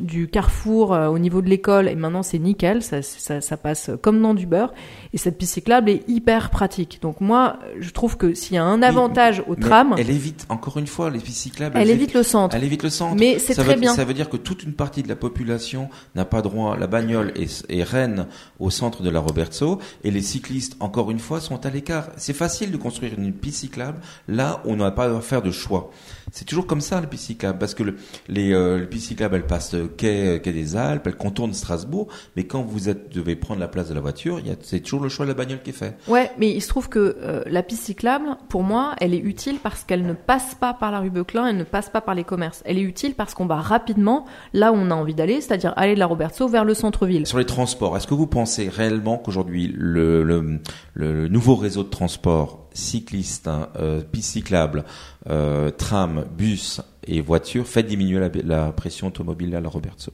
[0.00, 3.90] du carrefour euh, au niveau de l'école et maintenant c'est nickel, ça, ça, ça, passe
[4.00, 4.72] comme dans du beurre.
[5.12, 6.98] Et cette piste cyclable est hyper pratique.
[7.02, 10.78] Donc moi, je trouve que s'il y a un avantage au tram, elle évite encore
[10.78, 11.76] une fois les pistes cyclables.
[11.78, 12.56] Elle, évite le centre.
[12.56, 13.16] Elle évite le centre.
[13.18, 13.94] Mais c'est très bien.
[13.94, 16.76] Ça veut dire que toute une partie de la population n'a pas droit.
[16.76, 18.26] La bagnole est, est reine
[18.58, 22.08] au centre de la Roberto et les cyclistes, encore une fois, sont à l'écart.
[22.16, 23.98] C'est facile de construire une piste cyclable
[24.28, 25.90] là où on n'a pas à faire de choix.
[26.32, 27.96] C'est toujours comme ça, le piste cyclable, parce que le,
[28.28, 32.44] les, euh, le piste cyclable, elle passe quai, quai des Alpes, elle contourne Strasbourg, mais
[32.44, 35.30] quand vous êtes, devez prendre la place de la voiture, c'est toujours le choix de
[35.30, 35.96] la bagnole qui est fait.
[36.08, 39.58] Ouais, mais il se trouve que euh, la piste cyclable, pour moi, elle est utile
[39.62, 42.24] parce qu'elle ne passe pas par la rue Beuclin, elle ne passe pas par les
[42.24, 42.62] commerces.
[42.64, 45.94] Elle est utile parce qu'on va rapidement là où on a envie d'aller, c'est-à-dire aller
[45.94, 47.26] de la Roberto vers le centre-ville.
[47.26, 50.60] Sur les transports, est-ce que vous pensez réellement qu'aujourd'hui, le, le,
[50.94, 54.84] le nouveau réseau de transport cyclistes, hein, euh, pistes cyclables,
[55.28, 60.12] euh, tram, bus et voitures fait diminuer la, pression automobile à la Roberto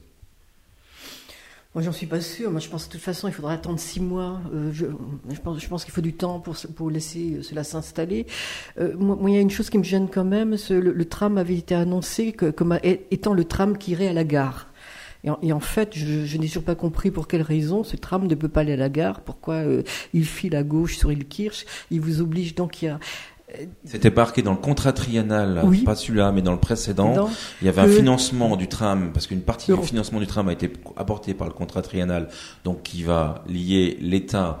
[1.75, 2.51] moi, j'en suis pas sûr.
[2.51, 4.39] Moi, je pense de toute façon, il faudra attendre six mois.
[4.53, 4.85] Euh, je,
[5.67, 8.27] pense, qu'il faut du temps pour, laisser cela s'installer.
[8.79, 10.55] Euh, moi, il y a une chose qui me gêne quand même.
[10.69, 14.67] Le, tram avait été annoncé comme étant le tram qui irait à la gare.
[15.23, 18.35] Et en, fait, je, je n'ai toujours pas compris pour quelle raison ce tram ne
[18.35, 22.01] peut pas aller à la gare, pourquoi euh, il file à gauche sur Ilkirch, il
[22.01, 22.99] vous oblige donc il y a
[23.85, 27.29] c'était marqué dans le contrat triennal, pas celui-là, mais dans le précédent.
[27.61, 30.53] il y avait un financement du tram, parce qu'une partie du financement du tram a
[30.53, 32.29] été apportée par le contrat triennal,
[32.63, 34.59] donc qui va lier l'État,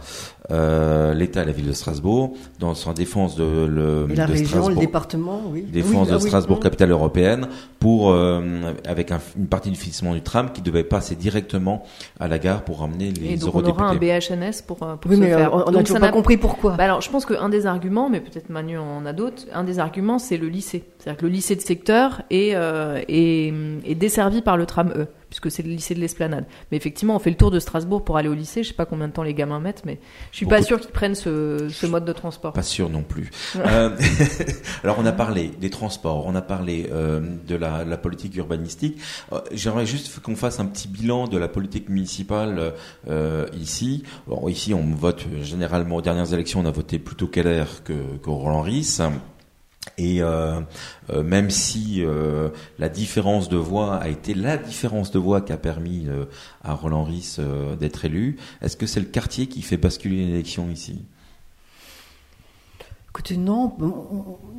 [0.51, 4.75] euh, l'État et la ville de Strasbourg, dans sa défense de, le, la région, le
[4.75, 5.63] département, oui.
[5.63, 7.47] Défense de ah Strasbourg, capitale européenne,
[7.83, 8.39] pour euh,
[8.87, 11.83] avec une partie du financement du tram qui devait passer directement
[12.17, 13.81] à la gare pour ramener les et donc eurodéputés.
[13.81, 15.53] On aura un BHNS pour, euh, pour oui, se mais faire.
[15.53, 16.77] On n'a toujours pas compris pourquoi.
[16.77, 19.43] Bah alors, je pense qu'un des arguments, mais peut-être Manu en a d'autres.
[19.53, 20.85] Un des arguments, c'est le lycée.
[20.97, 23.53] C'est-à-dire que le lycée de secteur est, euh, est,
[23.85, 26.45] est, desservi par le tram E, puisque c'est le lycée de l'Esplanade.
[26.69, 28.61] Mais effectivement, on fait le tour de Strasbourg pour aller au lycée.
[28.61, 29.97] Je sais pas combien de temps les gamins mettent, mais
[30.31, 32.53] je suis pas sûr qu'ils prennent ce, ce, mode de transport.
[32.53, 33.31] Pas sûr non plus.
[33.55, 33.89] euh,
[34.83, 39.01] alors, on a parlé des transports, on a parlé euh, de la, la, politique urbanistique.
[39.31, 42.73] Euh, j'aimerais juste qu'on fasse un petit bilan de la politique municipale
[43.09, 44.03] euh, ici.
[44.27, 48.29] Bon, ici, on vote généralement aux dernières élections, on a voté plutôt Keller que, que
[48.29, 48.99] Roland Ries.
[49.97, 50.59] Et euh,
[51.09, 55.53] euh, même si euh, la différence de voix a été la différence de voix qui
[55.53, 56.07] a permis
[56.63, 57.37] à Roland Ris
[57.79, 61.03] d'être élu, est-ce que c'est le quartier qui fait basculer l'élection ici?
[63.15, 63.71] Écoutez, non.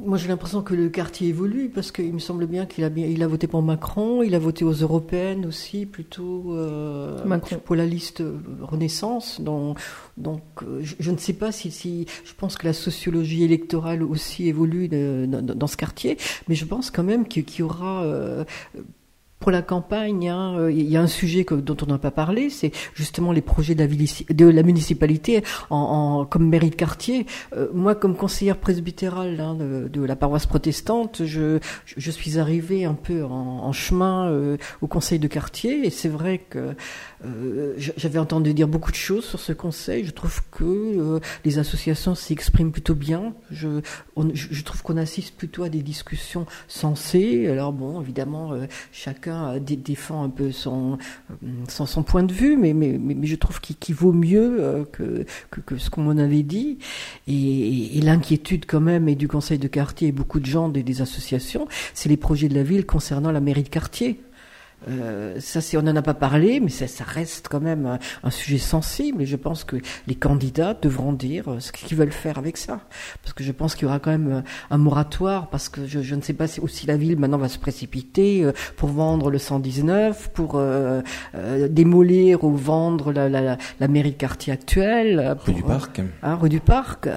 [0.05, 3.05] Moi, j'ai l'impression que le quartier évolue parce qu'il me semble bien qu'il a bien,
[3.05, 7.18] il a voté pour Macron, il a voté aux européennes aussi, plutôt euh,
[7.64, 8.22] pour la liste
[8.62, 9.40] Renaissance.
[9.40, 9.80] Donc,
[10.16, 14.05] donc euh, je, je, ne sais pas si, si, je pense que la sociologie électorale
[14.05, 18.05] aussi évolue de, de, dans ce quartier, mais je pense quand même qu'il y aura
[18.05, 18.44] euh,
[19.41, 22.49] pour la campagne, hein, euh, il y a un sujet dont on n'a pas parlé,
[22.49, 27.26] c'est justement les projets de la, municipalité en, en, comme mairie de quartier.
[27.55, 32.95] Euh, moi, comme conseillère presbytérale hein, de, la paroisse protestante, je, je suis arrivée un
[32.95, 36.74] peu en, chemin euh, au conseil de quartier, et c'est vrai que
[37.97, 40.05] j'avais entendu dire beaucoup de choses sur ce conseil.
[40.05, 43.35] Je trouve que les associations s'y expriment plutôt bien.
[43.51, 43.80] Je,
[44.35, 47.49] je trouve qu'on assiste plutôt à des discussions sensées.
[47.49, 48.66] Alors bon, évidemment, euh,
[49.35, 50.99] chacun défend un peu son,
[51.68, 52.74] son, son, point de vue, mais,
[53.26, 56.78] je trouve qu'il vaut mieux que, que, ce qu'on m'en avait dit.
[57.26, 60.82] Et, et l'inquiétude quand même et du conseil de quartier et beaucoup de gens des,
[60.82, 64.20] des associations, c'est les projets de la ville concernant la mairie de quartier.
[64.89, 67.99] Euh, ça, c'est, on n'en a pas parlé, mais ça, ça reste quand même un,
[68.22, 69.22] un, sujet sensible.
[69.22, 69.76] Et je pense que
[70.07, 72.80] les candidats devront dire euh, ce qu'ils veulent faire avec ça,
[73.22, 76.01] parce que je pense qu'il y aura quand même euh, un moratoire, parce que je,
[76.01, 79.39] je ne sais pas si aussi la ville maintenant va se précipiter pour vendre le
[79.39, 81.03] 119, pour euh,
[81.35, 85.37] euh, démolir ou vendre la, la, la, mairie quartier actuelle.
[85.45, 86.01] Rue du Parc.
[86.22, 87.09] Hein, rue du Parc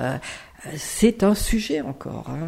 [0.75, 2.25] c'est un sujet encore.
[2.29, 2.47] Hein,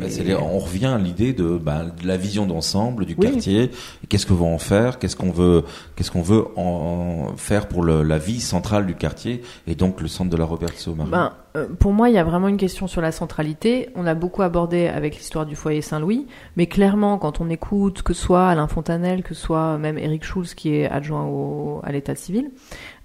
[0.00, 0.34] bah, et...
[0.34, 3.30] on revient à l'idée de, bah, de, la vision d'ensemble du oui.
[3.30, 3.70] quartier.
[4.08, 4.98] Qu'est-ce que vont en faire?
[4.98, 5.64] Qu'est-ce qu'on veut
[5.96, 10.06] Qu'est-ce qu'on veut en faire pour le, la vie centrale du quartier et donc le
[10.08, 13.00] centre de la Roberto ben, euh, Pour moi, il y a vraiment une question sur
[13.00, 13.88] la centralité.
[13.96, 18.14] On a beaucoup abordé avec l'histoire du foyer Saint-Louis, mais clairement, quand on écoute que
[18.14, 21.90] ce soit Alain Fontanel, que ce soit même Eric Schulz qui est adjoint au, à
[21.90, 22.50] l'état civil,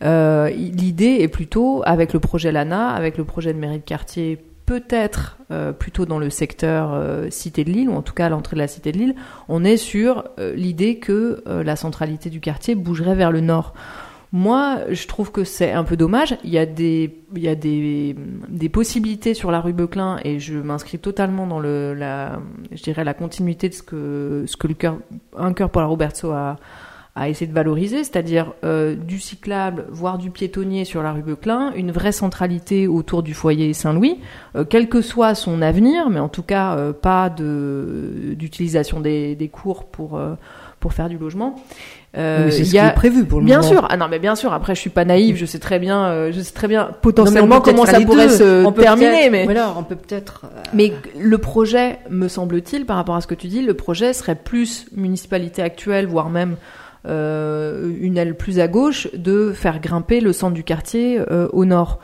[0.04, 4.44] euh, l'idée est plutôt avec le projet Lana, avec le projet de mairie de quartier
[4.66, 8.30] peut-être euh, plutôt dans le secteur euh, cité de Lille, ou en tout cas à
[8.30, 9.16] l'entrée de la cité de Lille,
[9.50, 10.26] on est sur
[10.56, 13.74] l'idée que la centralité du quartier bougerait vers le nord.
[14.36, 16.36] Moi, je trouve que c'est un peu dommage.
[16.44, 18.16] Il y a des, il y a des,
[18.50, 22.40] des possibilités sur la rue Beuclin et je m'inscris totalement dans le, la,
[22.72, 24.98] je dirais la continuité de ce que, ce que le cœur,
[25.38, 26.56] un cœur pour la Roberto a,
[27.16, 31.72] à essayer de valoriser, c'est-à-dire euh, du cyclable, voire du piétonnier sur la rue Beuclin,
[31.76, 34.20] une vraie centralité autour du foyer Saint-Louis,
[34.56, 39.36] euh, quel que soit son avenir, mais en tout cas euh, pas de d'utilisation des,
[39.36, 40.34] des, cours pour euh,
[40.80, 41.56] pour faire du logement.
[42.18, 42.84] Euh, c'est ce y a...
[42.84, 43.70] qui est prévu pour le bien moment.
[43.70, 43.88] sûr.
[43.90, 44.52] Ah non, mais bien sûr.
[44.52, 45.36] Après, je suis pas naïve.
[45.36, 46.06] Je sais très bien.
[46.06, 49.30] Euh, je sais très bien potentiellement comment ça pourrait se terminer.
[49.30, 50.46] Mais voilà, on peut peut-être.
[50.46, 50.62] Euh...
[50.74, 54.36] Mais le projet, me semble-t-il, par rapport à ce que tu dis, le projet serait
[54.36, 56.58] plus municipalité actuelle, voire même
[57.06, 62.00] une aile plus à gauche, de faire grimper le centre du quartier euh, au nord.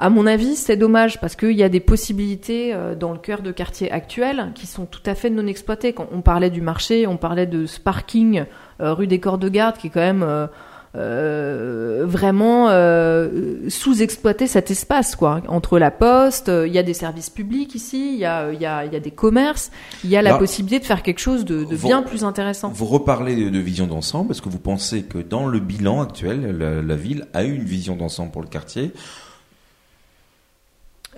[0.00, 3.42] À mon avis, c'est dommage parce qu'il y a des possibilités euh, dans le cœur
[3.42, 5.92] de quartier actuel qui sont tout à fait non exploitées.
[5.92, 8.44] Quand on parlait du marché, on parlait de ce parking
[8.80, 10.48] euh, rue des Corps de Garde qui est quand même
[10.94, 15.42] euh, euh, vraiment euh, sous-exploiter cet espace quoi.
[15.48, 18.66] Entre la poste il y a des services publics ici il y a il y
[18.66, 19.70] a il y a des commerces
[20.04, 22.24] il y a la Alors, possibilité de faire quelque chose de, de vous, bien plus
[22.24, 22.70] intéressant.
[22.70, 26.56] Vous reparlez de, de vision d'ensemble est-ce que vous pensez que dans le bilan actuel
[26.56, 28.92] la, la ville a eu une vision d'ensemble pour le quartier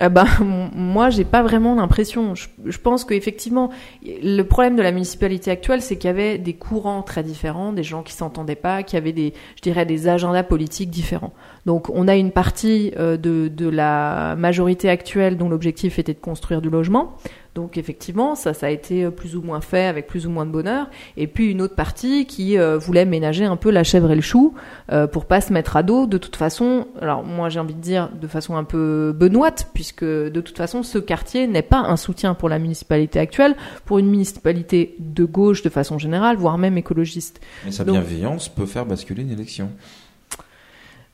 [0.02, 0.26] euh, ben,
[0.74, 2.34] moi, j'ai pas vraiment l'impression.
[2.34, 3.70] Je, pense qu'effectivement,
[4.04, 7.82] le problème de la municipalité actuelle, c'est qu'il y avait des courants très différents, des
[7.82, 11.32] gens qui s'entendaient pas, qui avaient des, je dirais, des agendas politiques différents.
[11.66, 16.20] Donc, on a une partie euh, de, de la majorité actuelle dont l'objectif était de
[16.20, 17.16] construire du logement.
[17.54, 20.46] Donc effectivement, ça, ça a été euh, plus ou moins fait avec plus ou moins
[20.46, 20.88] de bonheur.
[21.16, 24.20] Et puis une autre partie qui euh, voulait ménager un peu la chèvre et le
[24.20, 24.54] chou
[24.92, 26.06] euh, pour pas se mettre à dos.
[26.06, 30.04] De toute façon, alors moi j'ai envie de dire de façon un peu benoîte, puisque
[30.04, 34.08] de toute façon ce quartier n'est pas un soutien pour la municipalité actuelle, pour une
[34.08, 37.40] municipalité de gauche de façon générale, voire même écologiste.
[37.64, 39.70] Mais sa bienveillance peut faire basculer une élection.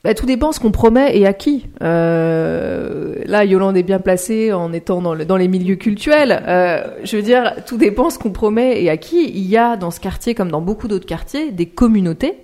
[0.03, 1.65] Bah, tout dépend ce qu'on promet et à qui.
[1.81, 6.43] Euh, là, Yolande est bien placée en étant dans, dans les milieux cultuels.
[6.47, 9.29] Euh, je veux dire, tout dépend ce qu'on promet et à qui.
[9.29, 12.37] Il y a dans ce quartier, comme dans beaucoup d'autres quartiers, des communautés.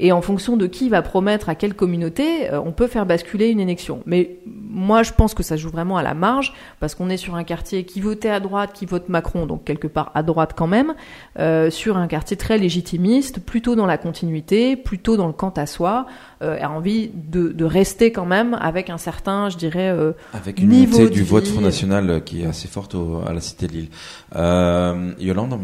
[0.00, 3.48] Et en fonction de qui va promettre à quelle communauté, euh, on peut faire basculer
[3.48, 4.00] une élection.
[4.06, 7.34] Mais moi, je pense que ça joue vraiment à la marge, parce qu'on est sur
[7.34, 10.66] un quartier qui votait à droite, qui vote Macron, donc quelque part à droite quand
[10.66, 10.94] même,
[11.38, 15.66] euh, sur un quartier très légitimiste, plutôt dans la continuité, plutôt dans le quant à
[15.66, 16.06] soi,
[16.42, 20.60] euh, a envie de, de, rester quand même avec un certain, je dirais, euh, avec
[20.60, 23.66] une niveau unité du vote Front National qui est assez forte au, à la Cité
[23.66, 23.88] de Lille.
[24.36, 25.58] Euh, Yolande?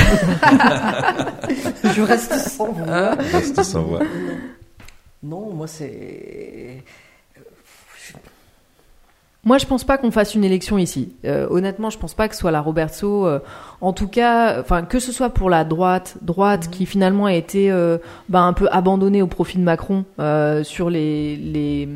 [1.95, 3.15] je reste sans voix.
[3.33, 4.01] Reste sans voix.
[5.23, 6.85] Non, moi c'est.
[9.45, 11.15] Moi, je pense pas qu'on fasse une élection ici.
[11.25, 13.27] Euh, honnêtement, je pense pas que ce soit la Roberto.
[13.27, 13.39] Euh,
[13.81, 16.71] en tout cas, enfin que ce soit pour la droite, droite mmh.
[16.71, 20.91] qui finalement a été euh, bah, un peu abandonnée au profit de Macron euh, sur
[20.91, 21.87] les, les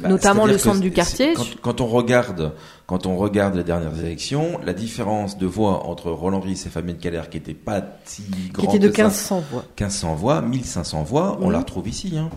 [0.00, 1.32] bah, notamment le centre du quartier.
[1.32, 2.52] Quand, quand, on regarde
[2.92, 6.92] quand on regarde les dernières élections, la différence de voix entre Roland Ries et Fabien
[6.92, 8.22] Keller, qui était pas si
[8.52, 9.62] grande Qui était de que ça, 1500 voix.
[9.78, 12.18] 1500 voix, 1500 voix, on la retrouve ici.
[12.18, 12.28] Hein.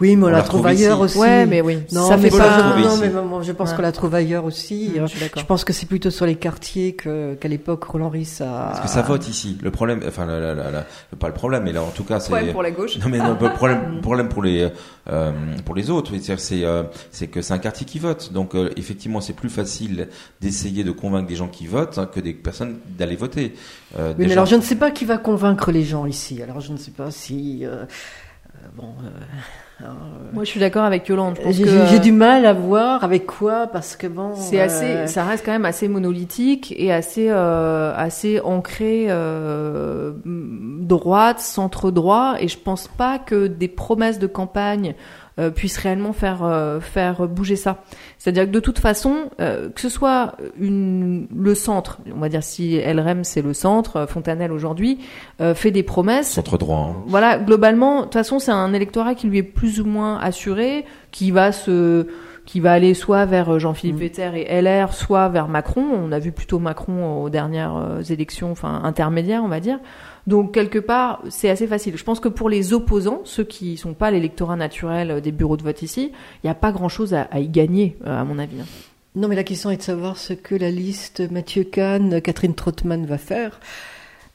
[0.00, 1.16] Oui, mais on, On la la trouve ailleurs ici.
[1.16, 1.18] aussi.
[1.20, 1.78] Ouais, mais oui.
[1.92, 3.76] Non, ça mais fait pas- non, mais moi, je pense Ouais.
[3.76, 4.90] qu'on la trouve ailleurs aussi.
[4.94, 5.42] Mm, Euh, je suis d'accord.
[5.42, 8.70] Je pense que c'est plutôt sur les quartiers que, qu'à l'époque Roland Ris a.
[8.72, 9.58] Parce que ça vote ici.
[9.62, 10.86] Le problème, enfin, la- la- la- la-
[11.20, 12.30] pas le problème, mais là, en tout cas, c'est.
[12.30, 12.98] Problème pour la gauche.
[12.98, 14.68] Non mais non, le problème, problème pour les
[15.10, 15.32] euh,
[15.64, 19.20] pour les autres, c'est euh, c'est que c'est un quartier qui vote, donc euh, effectivement
[19.20, 20.08] c'est plus facile
[20.40, 23.54] d'essayer de convaincre des gens qui votent hein, que des personnes d'aller voter.
[23.98, 26.42] Euh, Oui, mais alors je ne sais pas qui va convaincre les gens ici.
[26.42, 27.64] Alors je ne sais pas si.
[27.64, 28.94] euh, euh, bon.
[29.82, 29.88] Euh,
[30.32, 31.36] Moi, je suis d'accord avec Yolande.
[31.38, 34.34] Je pense J'ai du mal à voir avec quoi parce que bon.
[34.34, 40.12] C'est euh, assez, ça reste quand même assez monolithique et assez, euh, assez ancré euh,
[40.24, 42.36] droite, centre droit.
[42.40, 44.94] Et je pense pas que des promesses de campagne
[45.40, 47.82] euh, puissent réellement faire euh, faire bouger ça.
[48.18, 52.42] C'est-à-dire que de toute façon, euh, que ce soit une, le centre, on va dire
[52.42, 54.98] si LRM c'est le centre, euh, Fontanelle aujourd'hui
[55.40, 56.28] euh, fait des promesses.
[56.30, 56.90] centre droit.
[56.92, 57.02] hein.
[57.06, 60.84] Voilà, globalement, de toute façon, c'est un électorat qui lui est plus ou moins assuré,
[61.10, 62.06] qui va se,
[62.44, 64.00] qui va aller soit vers euh, Jean-Philippe Mm.
[64.00, 65.84] Vetter et LR, soit vers Macron.
[65.92, 69.78] On a vu plutôt Macron aux dernières euh, élections, enfin intermédiaires, on va dire.
[70.30, 71.96] Donc quelque part, c'est assez facile.
[71.96, 75.56] Je pense que pour les opposants, ceux qui sont pas l'électorat naturel euh, des bureaux
[75.56, 78.38] de vote ici, il n'y a pas grand-chose à, à y gagner, euh, à mon
[78.38, 78.60] avis.
[78.60, 78.64] hein.
[79.16, 83.06] Non, mais la question est de savoir ce que la liste Mathieu Kahn, Catherine Trottmann
[83.06, 83.58] va faire.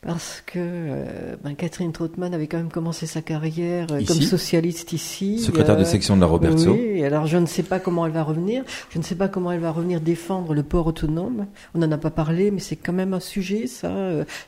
[0.06, 4.06] Parce que euh, ben, Catherine Trottmann avait quand même commencé sa carrière euh, Ici.
[4.06, 5.39] comme socialiste ici.
[5.39, 6.74] Secrétaire de euh, section de la Roberto.
[6.74, 8.64] Oui, alors je ne sais pas comment elle va revenir.
[8.91, 11.47] Je ne sais pas comment elle va revenir défendre le port autonome.
[11.74, 13.91] On n'en a pas parlé, mais c'est quand même un sujet, ça.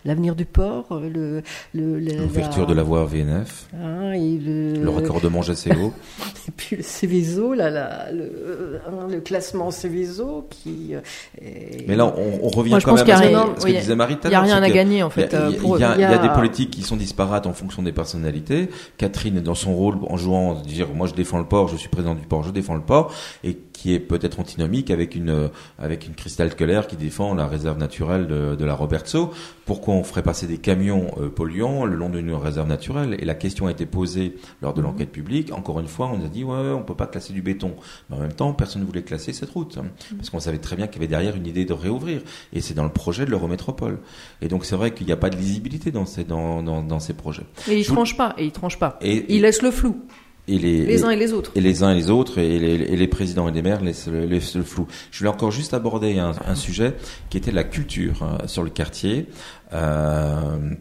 [0.05, 1.41] L'avenir du port, le,
[1.73, 5.91] la- L'ouverture de la voie VNF, hein, et le, le raccordement GCO.
[6.47, 8.79] et puis le Céveso, là, là, le, euh,
[9.09, 10.93] le classement Céveso qui.
[10.95, 10.99] euh,
[11.41, 13.53] est- Mais là, on, on revient Moi, je quand pense même a à ce rien-
[13.53, 15.67] que, ce oui, disait Marie Il n'y a rien à gagner en fait euh, il
[15.69, 16.95] y a- il y a- Il y a- il y a des politiques qui sont
[16.95, 18.69] disparates en fonction des personnalités.
[18.97, 22.15] Catherine, dans son rôle, en jouant, dire moi je défends le port, je suis président
[22.15, 26.07] du port, je défends le port, et qui est peut-être antinomique avec une euh, avec
[26.07, 29.31] une Christelle Keller qui défend la réserve naturelle de, de la Robertso.
[29.67, 33.35] Pourquoi on ferait passer des camions euh, polluants le long d'une réserve naturelle Et la
[33.35, 35.51] question a été posée lors de l'enquête publique.
[35.51, 37.75] Encore une fois, on nous a dit ouais, ouais, on peut pas classer du béton.
[38.09, 40.77] Mais en même temps, personne ne voulait classer cette route hein, parce qu'on savait très
[40.77, 42.21] bien qu'il y avait derrière une idée de réouvrir.
[42.53, 43.99] Et c'est dans le projet de l'Eurométropole.
[44.41, 47.01] Et donc c'est vrai qu'il n'y a pas de lisibilité dans ces dans dans, dans
[47.01, 47.43] ces projets.
[47.69, 48.97] Et ils tranchent pas, et ils tranchent pas.
[49.01, 50.01] Et, Ils laissent le flou,
[50.47, 51.51] et les, les uns et les autres.
[51.55, 54.07] et les uns et les autres, et les, et les présidents et les maires laissent
[54.07, 54.87] le, laissent le flou.
[55.11, 56.93] Je voulais encore juste aborder un, un sujet
[57.29, 59.27] qui était la culture hein, sur le quartier.
[59.73, 60.73] Euh,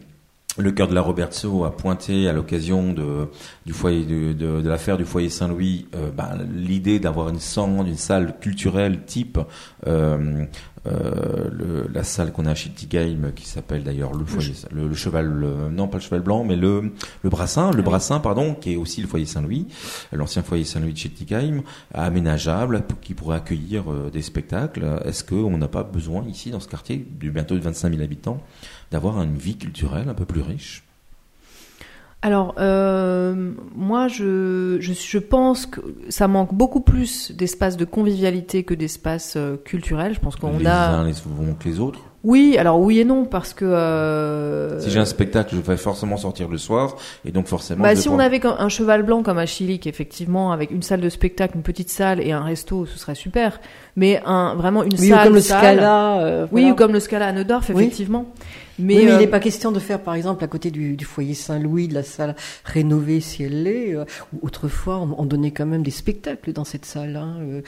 [0.57, 3.27] le cœur de la Robertso a pointé à l'occasion de,
[3.65, 7.87] du foyer de, de, de l'affaire du foyer Saint-Louis euh, ben, l'idée d'avoir une salle,
[7.87, 9.39] une salle culturelle type
[9.85, 10.45] euh,
[10.87, 14.95] euh, le, la salle qu'on a à Schiltigheim qui s'appelle d'ailleurs le foyer le, le
[14.95, 16.93] cheval non pas le cheval blanc mais le
[17.23, 17.83] le brassin le oui.
[17.83, 19.67] brassin pardon qui est aussi le foyer Saint-Louis
[20.13, 21.61] l'ancien foyer Saint-Louis de Schiltigheim
[21.93, 23.83] aménageable qui pourrait accueillir
[24.13, 27.89] des spectacles est-ce qu'on n'a pas besoin ici dans ce quartier de bientôt de 25
[27.91, 28.41] 000 habitants
[28.91, 30.83] d'avoir une vie culturelle un peu plus riche
[32.21, 38.63] Alors, euh, moi, je, je, je pense que ça manque beaucoup plus d'espace de convivialité
[38.63, 40.13] que d'espace euh, culturel.
[40.15, 40.89] Je pense qu'on les a.
[40.91, 43.65] uns les vont que les autres Oui, alors oui et non, parce que.
[43.65, 47.95] euh, si j'ai un spectacle je vais forcément sortir le soir et donc forcément Bah,
[47.95, 51.09] si on avait comme- un cheval blanc comme à Chili, effectivement, avec une salle de
[51.09, 53.59] spectacle, une petite salle et un resto, ce serait super.
[53.95, 55.23] Mais un, vraiment une Oui, ou salle.
[55.25, 56.19] comme le salle- Scala.
[56.21, 58.25] euh, Oui, ou comme le Scala à Neudorf, effectivement.
[58.79, 60.95] Mais, oui, mais il euh, n'est pas question de faire, par exemple, à côté du,
[60.95, 63.95] du foyer Saint-Louis, de la salle rénovée si elle l'est.
[63.95, 67.15] euh, où autrefois, on, on donnait quand même des spectacles dans cette salle.
[67.15, 67.61] Hein, euh,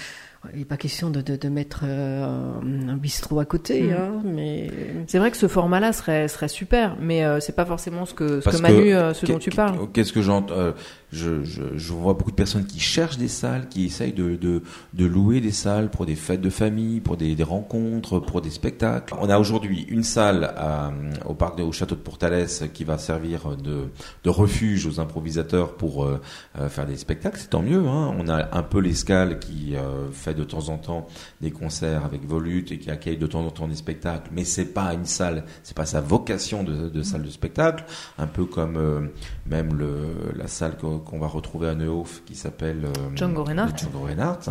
[0.54, 2.54] il n'est pas question de, de, de mettre euh,
[2.88, 3.84] un, bistrot à côté.
[3.84, 3.92] Mm.
[3.94, 4.72] Hein, mais
[5.08, 8.40] c'est vrai que ce format-là serait, serait super, mais euh, c'est pas forcément ce que,
[8.40, 9.78] ce Parce que Manu, que- euh, ce dont Qu'est- tu parles.
[9.94, 10.72] Qu'est-ce que j'entends euh,
[11.12, 14.62] je, je, je vois beaucoup de personnes qui cherchent des salles, qui essayent de, de,
[14.94, 18.52] de louer des salles pour des fêtes de famille, pour des, des rencontres, pour des
[18.52, 19.16] spectacles.
[19.20, 20.92] On a aujourd'hui une salle à,
[21.26, 23.86] au parc de, au château de Portales qui va servir de,
[24.24, 26.22] de refuge aux improvisateurs pour euh,
[26.60, 27.40] euh, faire des spectacles.
[27.40, 27.86] C'est tant mieux.
[27.88, 28.14] Hein.
[28.20, 31.08] On a un peu l'escale qui euh, fait de temps en temps
[31.42, 34.66] des concerts avec Volute et qui accueille de temps en temps des spectacles, mais c'est
[34.74, 37.84] pas une salle, c'est pas sa vocation de, de salle de spectacle.
[38.18, 39.02] Un peu comme euh,
[39.46, 43.72] même le, la salle qu'on va retrouver à Neuhof qui s'appelle euh, Django Reinhardt.
[43.74, 44.50] le Django Reinhardt.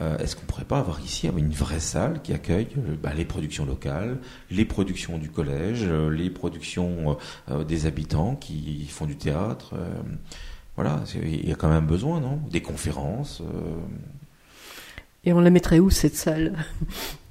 [0.00, 3.24] Euh, Est-ce qu'on pourrait pas avoir ici une vraie salle qui accueille euh, bah, les
[3.24, 4.18] productions locales,
[4.50, 7.14] les productions du collège, euh, les productions euh,
[7.54, 9.88] euh, des habitants qui font du théâtre euh,
[10.76, 12.38] Voilà, il y a quand même besoin, non?
[12.50, 13.42] Des conférences.
[15.28, 16.54] Euh, et on la mettrait où cette salle?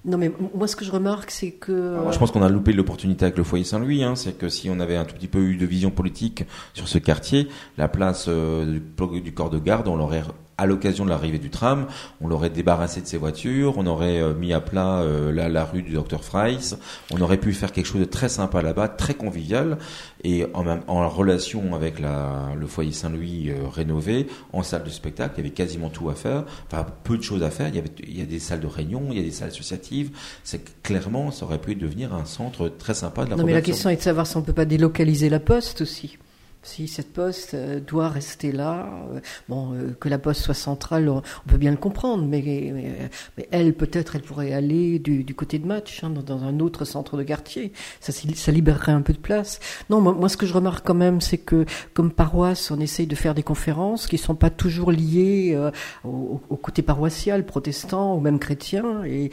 [0.05, 1.97] Non, mais moi, ce que je remarque, c'est que.
[2.11, 4.05] je pense qu'on a loupé l'opportunité avec le foyer Saint-Louis.
[4.05, 4.15] Hein.
[4.15, 6.97] C'est que si on avait un tout petit peu eu de vision politique sur ce
[6.97, 8.81] quartier, la place du,
[9.21, 10.23] du corps de garde, on l'aurait
[10.57, 11.85] à l'occasion de l'arrivée du tram,
[12.19, 15.83] on l'aurait débarrassé de ses voitures, on aurait euh, mis à plat euh, la, rue
[15.83, 16.77] du docteur Freiss,
[17.11, 19.77] on aurait pu faire quelque chose de très sympa là-bas, très convivial,
[20.23, 24.89] et en, même, en relation avec la, le foyer Saint-Louis euh, rénové, en salle de
[24.89, 27.75] spectacle, il y avait quasiment tout à faire, enfin peu de choses à faire, il
[27.75, 30.09] y, avait, il y a des salles de réunion, il y a des salles associatives,
[30.43, 33.61] c'est clairement, ça aurait pu devenir un centre très sympa de la Non mais la
[33.61, 36.17] question est de savoir si on peut pas délocaliser la poste aussi
[36.63, 41.07] si cette poste euh, doit rester là, euh, bon, euh, que la poste soit centrale,
[41.09, 43.09] on, peut bien le comprendre, mais,
[43.51, 47.23] elle, peut-être, elle pourrait aller du, côté de match, hein, dans, un autre centre de
[47.23, 47.71] quartier.
[47.99, 49.59] Ça, ça libérerait un peu de place.
[49.89, 53.15] Non, moi, ce que je remarque quand même, c'est que comme paroisse, on essaye de
[53.15, 55.57] faire des conférences qui sont pas toujours liées
[56.03, 59.31] au, côté paroissial, protestant ou même chrétien, et,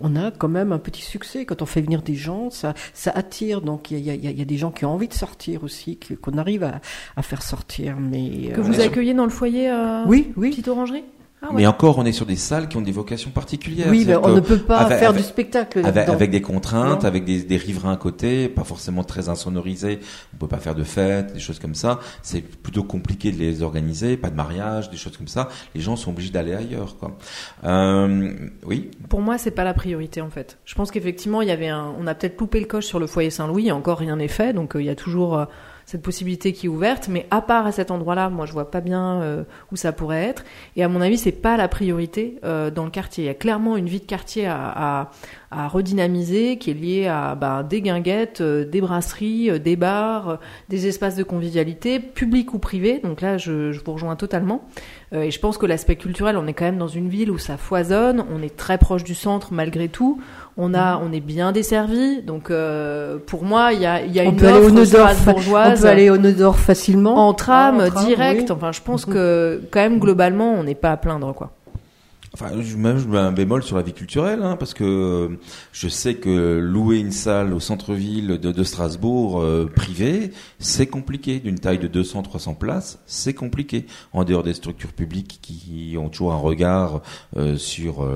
[0.00, 3.10] on a quand même un petit succès quand on fait venir des gens, ça, ça
[3.10, 3.62] attire.
[3.62, 6.47] Donc il y y a, des gens qui ont envie de sortir aussi, qu'on arrive
[7.16, 7.96] à, faire sortir.
[8.00, 10.50] Mais, que vous euh, accueillez dans le foyer euh, Oui, oui.
[10.50, 11.04] Petite orangerie
[11.40, 13.86] ah Mais encore, on est sur des salles qui ont des vocations particulières.
[13.90, 15.82] Oui, mais on ne peut pas faire du spectacle.
[15.84, 20.00] Avec, des contraintes, avec des, des, riverains à côté, pas forcément très insonorisés.
[20.34, 22.00] On peut pas faire de fêtes, des choses comme ça.
[22.22, 25.48] C'est plutôt compliqué de les organiser, pas de mariage, des choses comme ça.
[25.76, 26.96] Les gens sont obligés d'aller ailleurs.
[26.96, 27.16] Quoi.
[27.62, 28.32] Euh,
[28.66, 28.90] oui.
[29.08, 30.58] Pour moi, c'est pas la priorité en fait.
[30.64, 33.06] Je pense qu'effectivement, il y avait un, on a peut-être loupé le coche sur le
[33.06, 33.70] foyer Saint-Louis.
[33.70, 35.38] Encore rien n'est fait, donc euh, il y a toujours.
[35.38, 35.44] Euh,
[35.88, 38.82] cette possibilité qui est ouverte, mais à part à cet endroit-là, moi je vois pas
[38.82, 40.44] bien euh, où ça pourrait être.
[40.76, 43.24] Et à mon avis, c'est pas la priorité euh, dans le quartier.
[43.24, 45.08] Il y a clairement une vie de quartier à,
[45.50, 50.88] à, redynamiser qui est liée à bah, des guinguettes, euh, des brasseries, des bars, des
[50.88, 53.00] espaces de convivialité, publics ou privés.
[53.02, 54.68] Donc là, je, je vous rejoins totalement.
[55.12, 57.56] et je pense que l'aspect culturel, on est quand même dans une ville où ça
[57.56, 60.20] foisonne, on est très proche du centre malgré tout
[60.58, 62.20] on a, on est bien desservi.
[62.22, 65.78] Donc euh, pour moi, il y a, y a on une peut aller au bourgeoise.
[65.78, 67.28] On peut aller au Nodor facilement.
[67.28, 68.50] En tram, ah, direct.
[68.50, 69.14] Enfin, je pense mhm.
[69.14, 71.52] que quand même globalement, on n'est pas à plaindre quoi.
[72.34, 75.38] Enfin, même je mets un bémol sur la vie culturelle, hein, parce que euh,
[75.72, 81.40] je sais que louer une salle au centre-ville de, de, Strasbourg euh, privée, c'est compliqué.
[81.40, 83.86] D'une taille de 200-300 places, c'est compliqué.
[84.12, 87.00] En dehors des structures publiques qui ont toujours un regard
[87.36, 88.06] euh, sur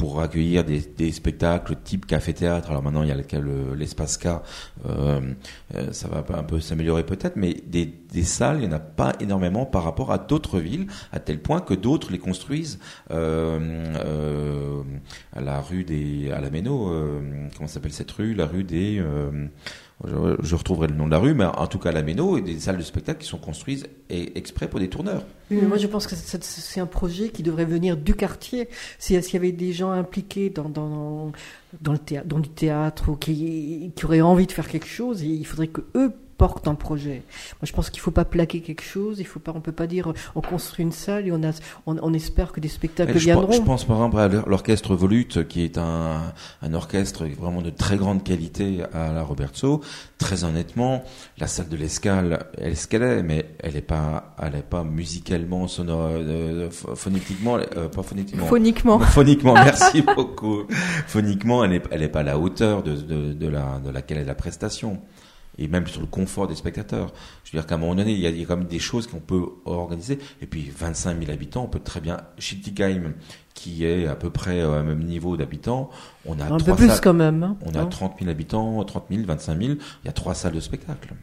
[0.00, 2.70] pour accueillir des, des, spectacles type café-théâtre.
[2.70, 3.40] Alors maintenant, il y a
[3.76, 4.28] l'espace K,
[4.86, 5.20] euh,
[5.74, 9.12] euh, ça va un peu s'améliorer peut-être, mais des, salles, il n'y en a pas
[9.20, 12.78] énormément par rapport à d'autres villes, à tel point que d'autres les construisent
[13.10, 14.82] euh,
[15.34, 16.90] à la rue des, à la Méno,
[17.54, 18.32] comment s'appelle cette rue?
[18.32, 19.04] La rue des
[20.06, 22.58] je, retrouverai le nom de la rue, mais en tout cas la Méno et des
[22.58, 25.24] salles de spectacle qui sont construites exprès pour des tourneurs.
[25.50, 28.68] Oui, mais moi je pense que c'est un projet qui devrait venir du quartier.
[28.98, 31.32] S'il y avait des gens impliqués dans, dans,
[31.80, 35.22] dans, le théâtre, dans du théâtre ou qui, qui auraient envie de faire quelque chose,
[35.22, 37.22] il faudrait que eux porte un projet.
[37.60, 39.20] Moi, je pense qu'il faut pas plaquer quelque chose.
[39.20, 41.52] Il faut pas, on peut pas dire on construit une salle et on a,
[41.84, 43.52] on, espère que des spectacles viendront.
[43.52, 46.32] Je pense par exemple à l'orchestre Volute, qui est un,
[46.62, 49.82] un orchestre vraiment de très grande qualité à la Roberto.
[50.16, 51.04] Très honnêtement,
[51.36, 54.62] la salle de l'Escale, elle est ce qu'elle est, mais elle est pas, elle est
[54.62, 58.46] pas musicalement sonore, euh, phonétiquement, euh, pas phonétiquement.
[58.46, 58.98] Phoniquement.
[59.18, 60.62] Phoniquement, merci beaucoup.
[61.06, 64.18] Phoniquement, elle est, elle est pas à la hauteur de, de, de la, de laquelle
[64.18, 65.02] est la prestation
[65.58, 67.12] et même sur le confort des spectateurs.
[67.44, 68.66] Je veux dire qu'à un moment donné, il y, a, il y a quand même
[68.66, 70.18] des choses qu'on peut organiser.
[70.40, 73.14] Et puis 25 000 habitants, on peut très bien Schittigheim,
[73.54, 75.90] qui est à peu près au même niveau d'habitants,
[76.24, 77.42] on a un peu plus quand même.
[77.42, 79.72] Hein, on a 30 000 habitants, 30 000, 25 000.
[79.72, 81.14] Il y a trois salles de spectacle.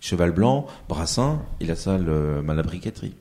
[0.00, 3.14] Cheval Blanc, Brassin et la salle euh, Malabriqueterie.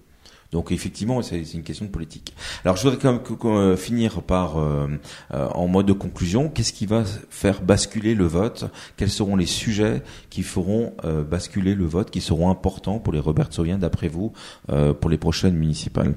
[0.55, 2.33] Donc effectivement, c'est une question de politique.
[2.63, 4.87] Alors je voudrais quand même euh, finir par, euh,
[5.33, 8.63] euh, en mode de conclusion, qu'est-ce qui va faire basculer le vote?
[8.95, 10.93] Quels seront les sujets qui feront
[11.29, 14.31] basculer le vote, qui seront importants pour les Robertsoviens, d'après vous,
[15.01, 16.15] pour les prochaines municipales?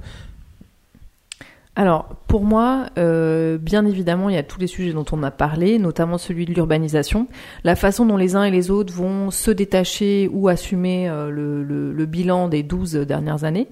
[1.79, 5.31] Alors, pour moi, euh, bien évidemment, il y a tous les sujets dont on a
[5.31, 7.29] parlé, notamment celui de l'urbanisation,
[7.63, 12.07] la façon dont les uns et les autres vont se détacher ou assumer euh, le,
[12.07, 13.69] bilan des 12 dernières années.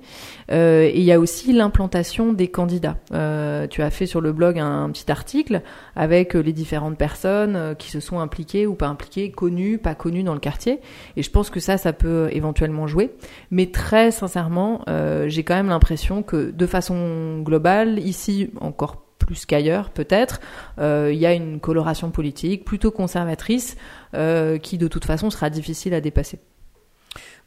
[0.53, 2.97] Euh, et il y a aussi l'implantation des candidats.
[3.11, 5.63] tu as fait sur le blog un, petit article
[5.97, 10.35] avec les différentes personnes qui se sont impliquées ou pas impliquées, connues, pas connues dans
[10.35, 10.79] le quartier.
[11.17, 13.11] Et je pense que ça, ça peut éventuellement jouer.
[13.51, 14.83] Mais très sincèrement,
[15.27, 20.41] j'ai quand même l'impression que de façon globale, ici encore plus qu'ailleurs peut-être,
[20.79, 23.77] euh, il y a une coloration politique plutôt conservatrice
[24.15, 26.39] euh, qui de toute façon sera difficile à dépasser.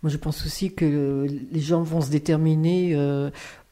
[0.04, 3.30] Moi je pense aussi que les gens vont se déterminer euh,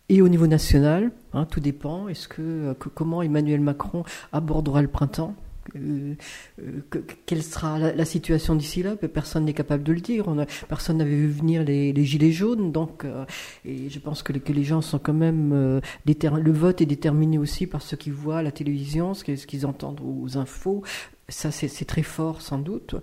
[0.09, 1.11] et au niveau national.
[1.33, 2.07] Hein, tout dépend.
[2.07, 5.35] Est-ce que, que, comment Emmanuel Macron abordera le printemps?
[5.75, 6.15] Euh,
[6.61, 6.81] euh,
[7.25, 8.95] quelle sera la, situation d'ici là?
[8.95, 10.25] Personne n'est capable de le dire.
[10.67, 13.25] Personne n'avait vu venir les, gilets jaunes, donc euh,
[13.65, 17.67] et je pense que, que, les gens sont quand même le vote est déterminé aussi
[17.67, 20.83] par ce qu'ils voient à la télévision, ce qu'ils entendent aux infos,
[21.29, 22.95] ça, c'est très fort, sans doute.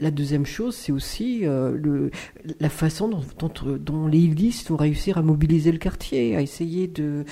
[0.00, 2.10] La deuxième chose, c'est aussi euh, le,
[2.58, 6.86] la façon dont, dont, dont, les listes vont réussir à mobiliser le quartier, à essayer
[6.86, 7.26] de,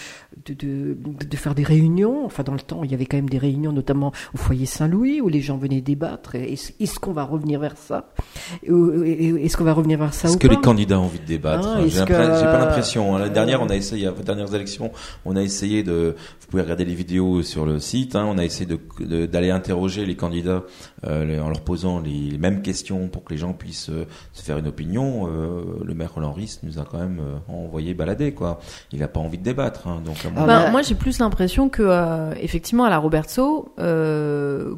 [0.44, 2.26] de, de, de, faire des réunions.
[2.26, 5.22] Enfin, dans le temps, il y avait quand même des réunions, notamment au foyer Saint-Louis,
[5.22, 6.34] où les gens venaient débattre.
[6.34, 8.12] Est-ce qu'on va revenir vers ça?
[8.64, 11.88] Est-ce qu'on va revenir vers ça Est-ce que les candidats ont envie de débattre ah,
[11.88, 13.16] J'ai pas l'impression.
[13.16, 13.18] Hein.
[13.18, 14.92] La dernière, on a essayé, aux dernières élections,
[15.24, 16.16] on a essayé de.
[16.40, 18.14] Vous pouvez regarder les vidéos sur le site.
[18.14, 18.68] Hein, on a essayé
[19.00, 23.52] d'aller interroger les candidats euh, en leur posant les, mêmes questions pour que les gens
[23.52, 27.20] puissent euh, se faire une opinion, euh, le maire Roland Ries nous a quand même
[27.48, 28.60] envoyé balader quoi.
[28.92, 29.86] Il n'a pas envie de débattre.
[29.86, 33.74] Hein, donc ben, moi j'ai plus l'impression que effectivement à la Robertso,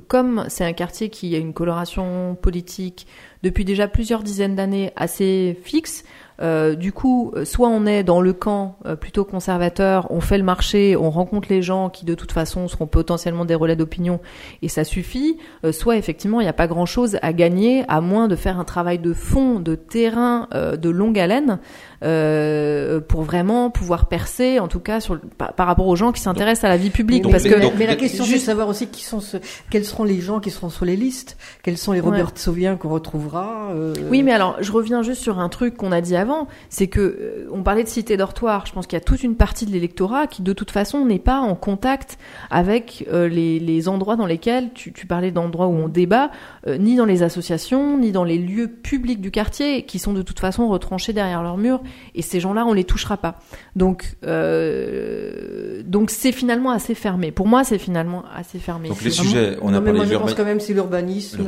[0.08, 3.06] comme c'est un quartier qui a une coloration politique
[3.42, 6.04] depuis déjà plusieurs dizaines d'années assez fixe.
[6.42, 10.38] Euh, du coup, euh, soit on est dans le camp euh, plutôt conservateur, on fait
[10.38, 14.20] le marché, on rencontre les gens qui de toute façon seront potentiellement des relais d'opinion
[14.62, 15.38] et ça suffit,
[15.70, 18.98] soit effectivement il n'y a pas grand-chose à gagner à moins de faire un travail
[18.98, 21.58] de fond, de terrain, de longue haleine
[22.02, 26.64] euh, pour vraiment pouvoir percer, en tout cas sur, par, rapport aux gens qui s'intéressent
[26.64, 27.24] à la vie publique.
[27.24, 29.38] Mais, parce que, mais la question c'est de savoir aussi qui sont ce,
[29.70, 32.76] quels seront les gens qui seront sur les listes, quels sont les Robert ouais.
[32.78, 33.70] qu'on retrouvera.
[33.74, 33.94] Euh...
[34.10, 37.00] Oui, mais alors je reviens juste sur un truc qu'on a dit avant, c'est que
[37.00, 38.66] euh, on parlait de cité dortoir.
[38.66, 41.18] Je pense qu'il y a toute une partie de l'électorat qui de toute façon n'est
[41.18, 42.18] pas en contact
[42.50, 46.30] avec euh, les, les, endroits dans lesquels tu, tu parlais d'endroits où on débat,
[46.66, 50.40] ni dans les associations, ni dans les lieux publics du quartier, qui sont de toute
[50.40, 51.82] façon retranchés derrière leurs murs
[52.14, 53.36] et ces gens-là, on les touchera pas.
[53.74, 57.30] Donc, euh, donc c'est finalement assez fermé.
[57.32, 58.88] Pour moi, c'est finalement assez fermé.
[58.88, 61.44] Donc les sujets, on a parlé moi, je pense quand même c'est l'urbanisme,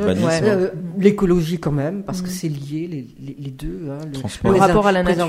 [0.98, 3.88] l'écologie quand même, parce que c'est lié les, les, deux.
[3.90, 3.98] Hein,
[4.44, 5.28] le, rapport à la nature,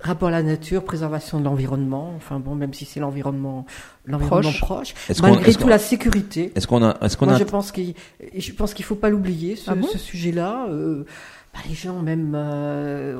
[0.00, 2.12] rapport à la nature, préservation de l'environnement.
[2.16, 3.66] Enfin bon, même si c'est l'environnement
[4.06, 6.52] l'environnement proche, malgré tout la sécurité.
[6.54, 7.38] Est-ce qu'on a, est-ce qu'on a...
[7.38, 7.94] je pense qu'il,
[8.36, 10.66] je pense qu'il faut pas l'oublier ce, ah ce sujet-là.
[10.70, 11.04] Euh,
[11.52, 13.16] bah, les gens même, euh,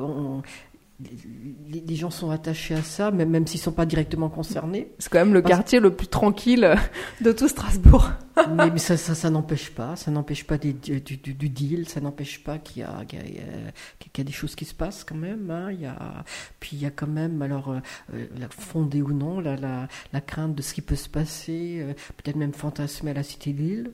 [0.99, 4.91] les, gens sont attachés à ça, même, même s'ils ne sont pas directement concernés.
[4.97, 6.75] C'est quand même le quartier le plus tranquille
[7.21, 8.11] de tout Strasbourg.
[8.55, 12.81] mais, ça, ça, n'empêche pas, ça n'empêche pas du, du, deal, ça n'empêche pas qu'il
[12.81, 15.51] y, a, qu'il y, a, des choses qui se passent quand même.
[15.51, 15.71] Hein.
[15.71, 16.23] Il y a,
[16.59, 17.79] puis il y a quand même, alors, euh,
[18.13, 21.93] euh, fondée ou non, la, la, la, crainte de ce qui peut se passer, euh,
[22.17, 23.91] peut-être même fantasmer à la cité de Lille.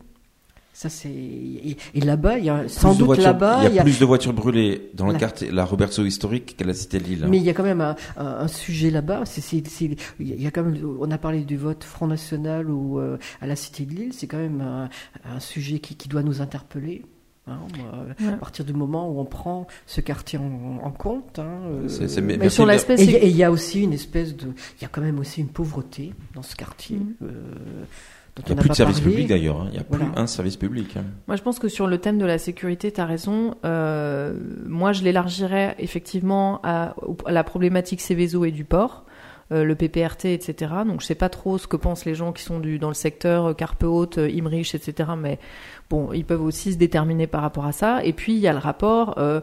[0.73, 4.05] Ça c'est et, là-bas il y a sans doute là-bas il y a, plus de
[4.05, 7.27] voitures brûlées dans le quartier la Roberto historique qu'à la cité de Lille.
[7.29, 9.21] Mais il y a quand même un, un, sujet là-bas.
[9.25, 9.41] C'est
[10.19, 13.47] il y a quand même on a parlé du vote Front National ou euh, à
[13.47, 14.13] la cité de Lille.
[14.13, 14.89] C'est quand même un,
[15.25, 17.03] un sujet qui, qui, doit nous interpeller.
[17.45, 17.59] Hein,
[18.25, 22.65] À partir du moment où on prend ce quartier en, compte, hein, euh, mais sur
[22.65, 24.47] l'aspect, et il y a aussi une espèce de,
[24.77, 26.95] il y a quand même aussi une pauvreté dans ce quartier.
[26.97, 27.27] Mm.
[28.39, 29.67] Il n'y a plus de service public d'ailleurs, hein.
[29.67, 30.97] il n'y a plus un service public.
[30.97, 31.03] Hein.
[31.27, 33.55] Moi je pense que sur le thème de la sécurité, tu as raison.
[33.63, 34.33] Euh,
[34.65, 36.95] moi je l'élargirais effectivement à,
[37.27, 39.05] la problématique Céveso et du port.
[39.51, 40.71] Euh, le PPRT, etc.
[40.87, 42.93] Donc je sais pas trop ce que pensent les gens qui sont du, dans le
[42.93, 45.11] secteur euh, Carpe Haute, euh, Imrich, etc.
[45.17, 45.37] Mais
[45.89, 48.03] bon, ils peuvent aussi se déterminer par rapport à ça.
[48.05, 49.41] Et puis il y a le rapport euh,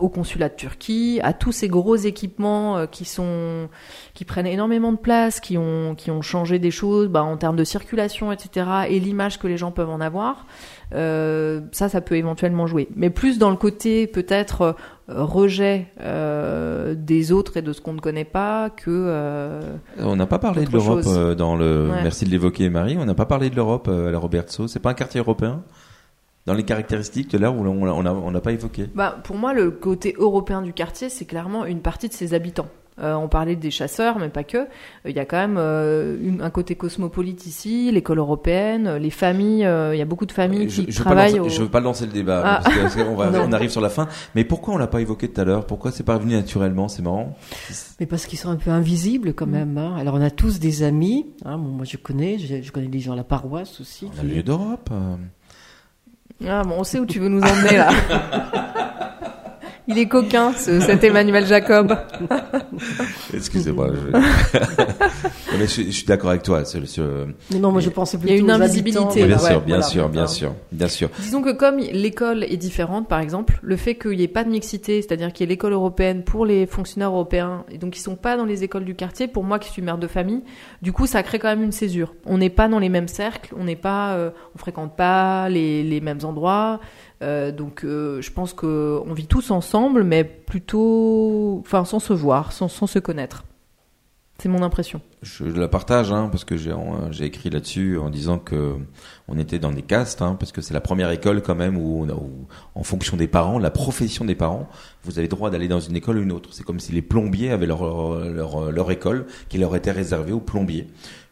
[0.00, 3.68] au consulat de Turquie, à tous ces gros équipements euh, qui sont
[4.14, 7.56] qui prennent énormément de place, qui ont qui ont changé des choses bah, en termes
[7.56, 8.66] de circulation, etc.
[8.88, 10.46] et l'image que les gens peuvent en avoir.
[10.94, 14.76] Euh, ça, ça peut éventuellement jouer, mais plus dans le côté peut-être
[15.08, 18.90] euh, rejet euh, des autres et de ce qu'on ne connaît pas que.
[18.90, 21.04] Euh, on n'a pas parlé de l'Europe
[21.36, 21.90] dans le.
[22.02, 22.96] Merci de l'évoquer, Marie.
[22.98, 24.66] On n'a pas parlé de l'Europe à la Roberto.
[24.66, 25.62] C'est pas un quartier européen?
[26.46, 29.70] Dans les caractéristiques de là où on n'a on pas évoqué bah, Pour moi, le
[29.70, 32.68] côté européen du quartier, c'est clairement une partie de ses habitants.
[32.98, 34.56] Euh, on parlait des chasseurs, mais pas que.
[34.56, 34.64] Euh,
[35.04, 39.68] il y a quand même euh, un côté cosmopolite ici, l'école européenne, les familles.
[39.92, 41.38] il y a beaucoup de familles qui je travaillent.
[41.46, 42.60] Je veux pas lancer le débat, ah.
[42.64, 44.08] parce va, on arrive sur la fin.
[44.34, 45.66] Mais pourquoi on l'a pas évoqué tout à l'heure?
[45.66, 46.88] Pourquoi c'est pas venu naturellement?
[46.88, 47.36] C'est marrant.
[48.00, 49.76] Mais parce qu'ils sont un peu invisibles quand même.
[49.76, 49.94] Hein.
[49.98, 51.26] Alors on a tous des amis.
[51.44, 51.58] Hein.
[51.58, 54.08] moi je connais, je, connais des gens à la paroisse aussi.
[54.16, 54.88] On a lieu d'Europe.
[56.44, 57.90] Ah bon, on sait où tu veux nous emmener là.
[59.88, 61.96] Il est coquin, ce, cet Emmanuel Jacob.
[63.34, 63.90] Excusez-moi.
[63.94, 64.18] Je...
[65.58, 66.64] mais je, je suis d'accord avec toi.
[66.64, 67.04] Sur, sur...
[67.56, 69.24] Non, moi je pensais plutôt Il y a une invisibilité.
[69.26, 69.82] bien ouais, sûr, bien voilà.
[69.82, 71.08] sûr, bien sûr, bien sûr.
[71.20, 74.50] Disons que comme l'école est différente, par exemple, le fait qu'il n'y ait pas de
[74.50, 78.16] mixité, c'est-à-dire qu'il y ait l'école européenne pour les fonctionnaires européens, et donc ils sont
[78.16, 80.42] pas dans les écoles du quartier, pour moi qui suis mère de famille,
[80.82, 82.14] du coup ça crée quand même une césure.
[82.24, 85.84] On n'est pas dans les mêmes cercles, on n'est pas, euh, on fréquente pas les,
[85.84, 86.80] les mêmes endroits,
[87.22, 92.12] euh, donc euh, je pense que on vit tous ensemble, mais plutôt, enfin sans se
[92.12, 93.44] voir, sans se connaître.
[94.38, 95.00] C'est mon impression.
[95.22, 98.74] Je la partage hein, parce que j'ai écrit là-dessus en disant que
[99.28, 102.02] on était dans des castes hein, parce que c'est la première école quand même où,
[102.02, 104.68] on a- où, en fonction des parents, la profession des parents,
[105.04, 106.50] vous avez droit d'aller dans une école ou une autre.
[106.52, 107.82] C'est comme si les plombiers avaient leur
[108.30, 110.86] leur, leur école qui leur était réservée aux plombiers.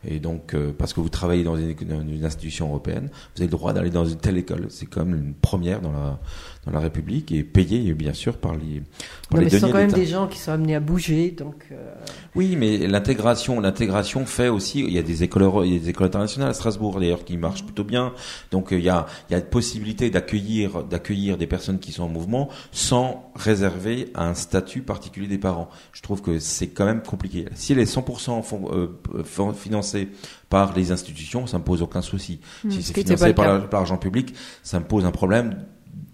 [0.07, 3.47] Et donc euh, parce que vous travaillez dans une, dans une institution européenne, vous avez
[3.47, 4.67] le droit d'aller dans une telle école.
[4.69, 6.19] C'est quand même une première dans la
[6.67, 8.83] dans la République et payé bien sûr par les
[9.31, 11.31] par Non, les mais ce sont quand même des gens qui sont amenés à bouger,
[11.31, 11.67] donc.
[11.73, 11.95] euh,
[12.35, 14.81] Oui, mais l'intégration, l'intégration fait aussi.
[14.81, 17.25] Il y a des écoles, euro- il y a des écoles internationales à Strasbourg d'ailleurs
[17.25, 18.13] qui marchent plutôt bien.
[18.53, 21.91] Donc euh, il y a, il y a une possibilité d'accueillir, d'accueillir des personnes qui
[21.93, 25.69] sont en mouvement sans réserver un statut particulier des parents.
[25.93, 27.47] Je trouve que c'est quand même compliqué.
[27.55, 30.09] Si elle est 100% fon- euh, euh, financée
[30.49, 32.39] par les institutions, ça me pose aucun souci.
[32.63, 35.57] Hmm, si ce c'est financé par l'argent public, ça me pose un problème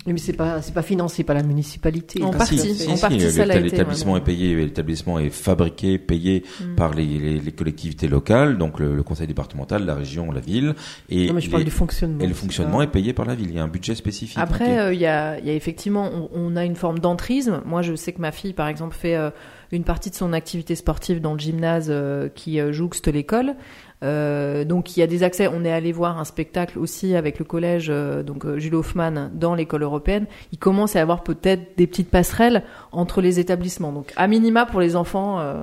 [0.06, 2.22] Mais c'est pas, c'est pas financé par la municipalité.
[2.22, 3.00] En Ah, partie, si, si, en si.
[3.02, 6.74] partie, ça L'établissement est payé, l'établissement est fabriqué, payé Mm.
[6.74, 10.74] par les, les, les collectivités locales, donc le, le conseil départemental, la région, la ville,
[11.10, 12.24] et, Non, mais je les- parle du fonctionnement.
[12.24, 13.48] et le fonctionnement pas- est payé par la ville.
[13.50, 14.38] Il y a un budget spécifique.
[14.38, 17.60] Après, euh, il y, a, il y a effectivement, on, on a une forme d'entrisme.
[17.66, 19.30] Moi, je sais que ma fille, par exemple, fait euh,
[19.70, 23.54] une partie de son activité sportive dans le gymnase euh, qui euh, jouxte l'école.
[24.02, 25.48] Euh, donc, il y a des accès.
[25.48, 29.30] On est allé voir un spectacle aussi avec le collège, euh, donc euh, Jules Hoffmann,
[29.34, 30.26] dans l'école européenne.
[30.52, 33.92] Il commence à y avoir peut-être des petites passerelles entre les établissements.
[33.92, 35.60] Donc, à minima pour les enfants, euh,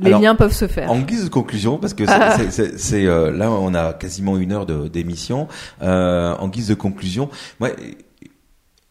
[0.00, 0.90] les Alors, liens peuvent se faire.
[0.90, 2.04] En guise de conclusion, parce que
[2.50, 5.48] c'est- euh, là on a quasiment une heure de- d'émission.
[5.82, 7.70] Euh, en guise de conclusion, moi,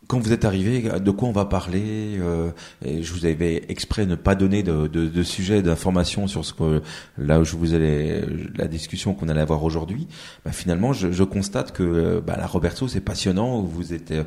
[0.07, 2.51] quand vous êtes arrivé, de quoi on va parler euh,
[2.83, 6.81] Je vous avais exprès ne pas donner de, de, de sujet d'information sur ce que
[7.17, 8.23] là où je vous allais
[8.55, 10.07] la discussion qu'on allait avoir aujourd'hui.
[10.45, 13.61] Bah, finalement, je, je constate que euh, bah, la Roberto c'est passionnant.
[13.61, 14.23] Vous êtes, euh,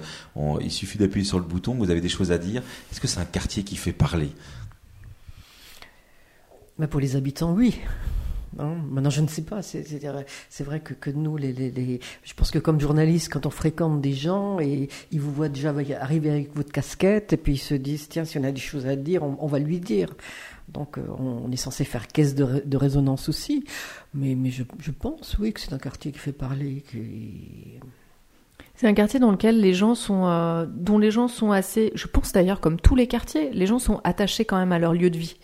[0.60, 2.62] il suffit d'appuyer sur le bouton, vous avez des choses à dire.
[2.92, 4.30] Est-ce que c'est un quartier qui fait parler?
[6.78, 7.78] Mais pour les habitants, oui.
[8.58, 9.62] Hein, maintenant, je ne sais pas.
[9.62, 14.88] C'est- vrai que, nous, je pense que comme journaliste, quand on fréquente des gens et
[15.12, 18.38] ils vous voient déjà arriver avec votre casquette et puis ils se disent tiens, si
[18.38, 20.08] on a des choses à dire, on, va lui dire.
[20.68, 23.64] Donc, euh, on, est censé faire caisse de, ré- de résonance aussi.
[24.14, 26.84] Mais, je, pense, oui, que c'est un quartier qui fait parler.
[28.74, 32.06] C'est un quartier dans lequel les gens sont, euh, dont les gens sont assez, je
[32.06, 35.10] pense d'ailleurs comme tous les quartiers, les gens sont attachés quand même à leur lieu
[35.10, 35.36] de vie.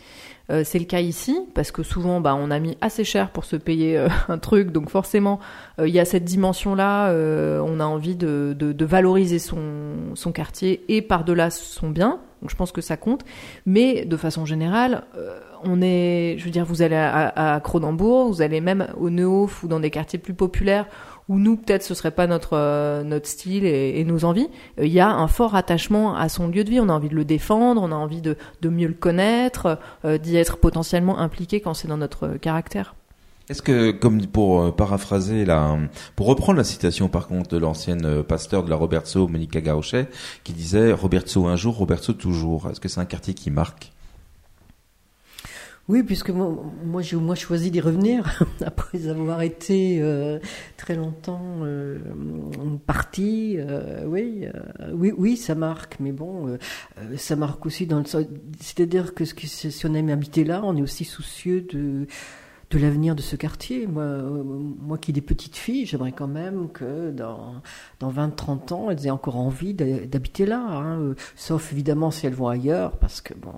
[0.51, 3.45] Euh, c'est le cas ici parce que souvent, bah, on a mis assez cher pour
[3.45, 5.41] se payer euh, un truc, donc forcément,
[5.81, 7.09] euh, il y a cette dimension-là.
[7.11, 12.21] euh, on a envie de, de, de valoriser son, son quartier et par-delà son bien.
[12.43, 13.23] Donc je pense que ça compte.
[13.65, 18.29] Mais de façon générale, euh, on est, je veux dire, vous allez à, à Cronenbourg,
[18.29, 20.87] vous allez même au Neuf ou dans des quartiers plus populaires
[21.29, 24.49] où nous peut-être ce serait pas notre euh, notre style et, nos envies.
[24.79, 26.81] Euh, Il y a un fort attachement à son lieu de vie.
[26.81, 30.19] On a envie de le défendre, on a envie de, de mieux le connaître, euh,
[30.19, 32.95] d'y être potentiellement impliqué quand c'est dans notre caractère.
[33.49, 35.79] Est-ce que, comme pour paraphraser la,
[36.17, 40.09] pour reprendre la citation par contre de l'ancienne pasteur de la Robertso, Monica Gauchet,
[40.43, 42.69] qui disait Robertso un jour, Robertso toujours.
[42.69, 43.93] Est-ce que c'est un quartier qui marque?
[45.89, 46.53] Oui, puisque moi,
[46.85, 50.41] moi j'ai au moins choisi d'y revenir après avoir été euh,
[50.77, 51.99] très longtemps euh,
[52.87, 53.55] parti.
[53.59, 54.47] euh, oui,
[54.81, 55.99] euh, oui, oui, ça marque.
[56.01, 56.59] Mais bon, euh,
[56.99, 58.05] euh, ça marque aussi dans le.
[58.61, 62.07] C'est-à-dire que si on aime habiter là, on est aussi soucieux de
[62.71, 63.87] de l'avenir de ce quartier.
[63.87, 64.05] Moi,
[64.81, 67.63] moi qui ai des petites filles, j'aimerais quand même que dans,
[68.01, 70.61] dans 20-30 ans, elles aient encore envie d'habiter là.
[70.69, 73.53] hein, sauf évidemment si elles vont ailleurs, parce que bon,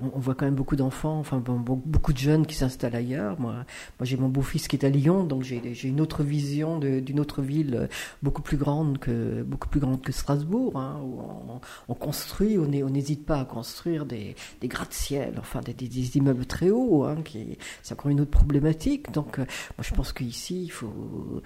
[0.00, 3.38] on, on voit quand même beaucoup d'enfants, enfin beaucoup de jeunes qui s'installent ailleurs.
[3.40, 7.20] Moi, moi j'ai mon beau-fils qui est à Lyon, donc j'ai une autre vision d'une
[7.20, 7.86] autre ville euh,
[8.22, 12.66] beaucoup plus grande que beaucoup plus grande que Strasbourg, hein, où on, on construit, on
[12.66, 17.16] n'hésite pas à construire des, des gratte-ciel, enfin des, des, des immeubles très hauts, hein,
[17.24, 19.12] qui c'est encore une autre problématique.
[19.12, 19.44] Donc, euh,
[19.76, 21.42] moi je pense qu'ici il faut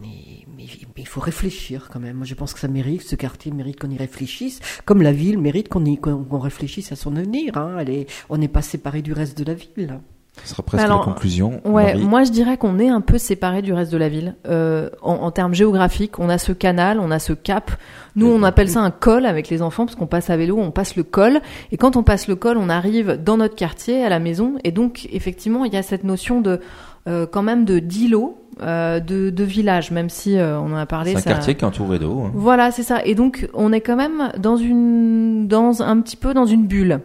[0.00, 2.16] mais, mais, mais il faut réfléchir quand même.
[2.16, 5.38] Moi, je pense que ça mérite, ce quartier mérite qu'on y réfléchisse, comme la ville
[5.38, 7.56] mérite qu'on y- qu'on réfléchisse à son avenir.
[7.56, 7.76] Hein.
[7.80, 10.00] Elle est, on n'est pas séparé du reste de la ville.
[10.44, 11.60] Ce sera presque la conclusion.
[11.64, 14.36] Ouais, moi je dirais qu'on est un peu séparé du reste de la ville.
[14.46, 17.72] Euh, en, en, termes géographiques, on a ce canal, on a ce cap.
[18.16, 20.70] Nous, on appelle ça un col avec les enfants parce qu'on passe à vélo, on
[20.70, 21.40] passe le col.
[21.72, 24.54] Et quand on passe le col, on arrive dans notre quartier, à la maison.
[24.64, 26.60] Et donc, effectivement, il y a cette notion de
[27.06, 28.36] quand même de d'îlot.
[28.62, 31.12] Euh, de, de village, même si euh, on en a parlé.
[31.12, 32.24] C'est un quartier qui est entouré d'eau.
[32.26, 32.32] Hein.
[32.34, 33.02] Voilà, c'est ça.
[33.06, 37.00] Et donc, on est quand même dans une, dans un petit peu dans une bulle.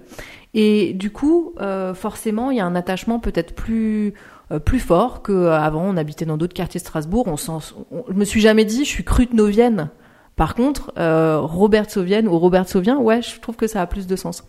[0.54, 4.14] Et du coup, euh, forcément, il y a un attachement peut-être plus
[4.52, 5.84] euh, plus fort qu'avant.
[5.86, 7.26] On habitait dans d'autres quartiers de Strasbourg.
[7.28, 7.74] On, sens,
[8.10, 9.90] je me suis jamais dit, je suis novienne.
[10.36, 14.08] Par contre, euh, Robert Sauvienne ou Robert Sauvien, ouais, je trouve que ça a plus
[14.08, 14.44] de sens.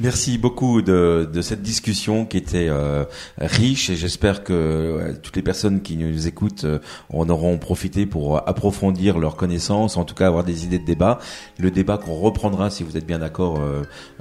[0.00, 3.04] Merci beaucoup de, de, cette discussion qui était euh,
[3.38, 6.78] riche et j'espère que toutes les personnes qui nous écoutent euh,
[7.12, 11.18] en auront profité pour approfondir leurs connaissances, en tout cas avoir des idées de débat.
[11.58, 13.60] Le débat qu'on reprendra, si vous êtes bien d'accord,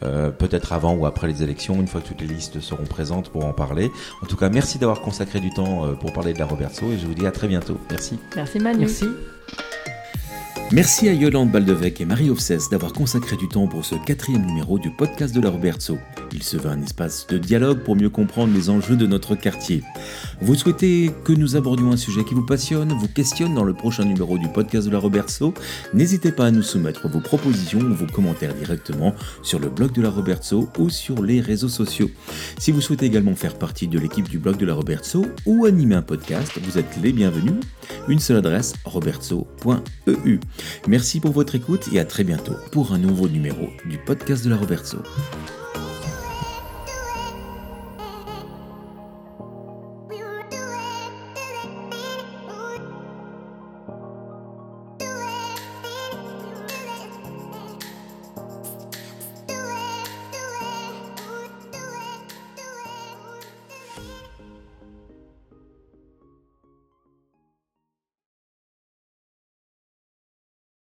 [0.03, 3.29] euh, peut-être avant ou après les élections, une fois que toutes les listes seront présentes
[3.29, 3.91] pour en parler.
[4.21, 7.05] En tout cas, merci d'avoir consacré du temps pour parler de la Roberto et je
[7.05, 7.77] vous dis à très bientôt.
[7.89, 8.19] Merci.
[8.35, 8.79] Merci Manu.
[8.81, 9.05] Merci.
[10.73, 14.79] Merci à Yolande Baldevec et Marie Offsès d'avoir consacré du temps pour ce quatrième numéro
[14.79, 15.97] du podcast de la Robertso.
[16.31, 19.83] Il se veut un espace de dialogue pour mieux comprendre les enjeux de notre quartier.
[20.39, 24.05] Vous souhaitez que nous abordions un sujet qui vous passionne, vous questionne dans le prochain
[24.05, 25.53] numéro du podcast de la Robertso
[25.93, 30.01] N'hésitez pas à nous soumettre vos propositions ou vos commentaires directement sur le blog de
[30.01, 32.09] la Robertso ou sur les réseaux sociaux.
[32.57, 35.95] Si vous souhaitez également faire partie de l'équipe du blog de la Robertso ou animer
[35.95, 37.59] un podcast, vous êtes les bienvenus.
[38.07, 40.39] Une seule adresse, robertso.eu.
[40.87, 44.49] Merci pour votre écoute et à très bientôt pour un nouveau numéro du podcast de
[44.49, 44.97] la Robertso.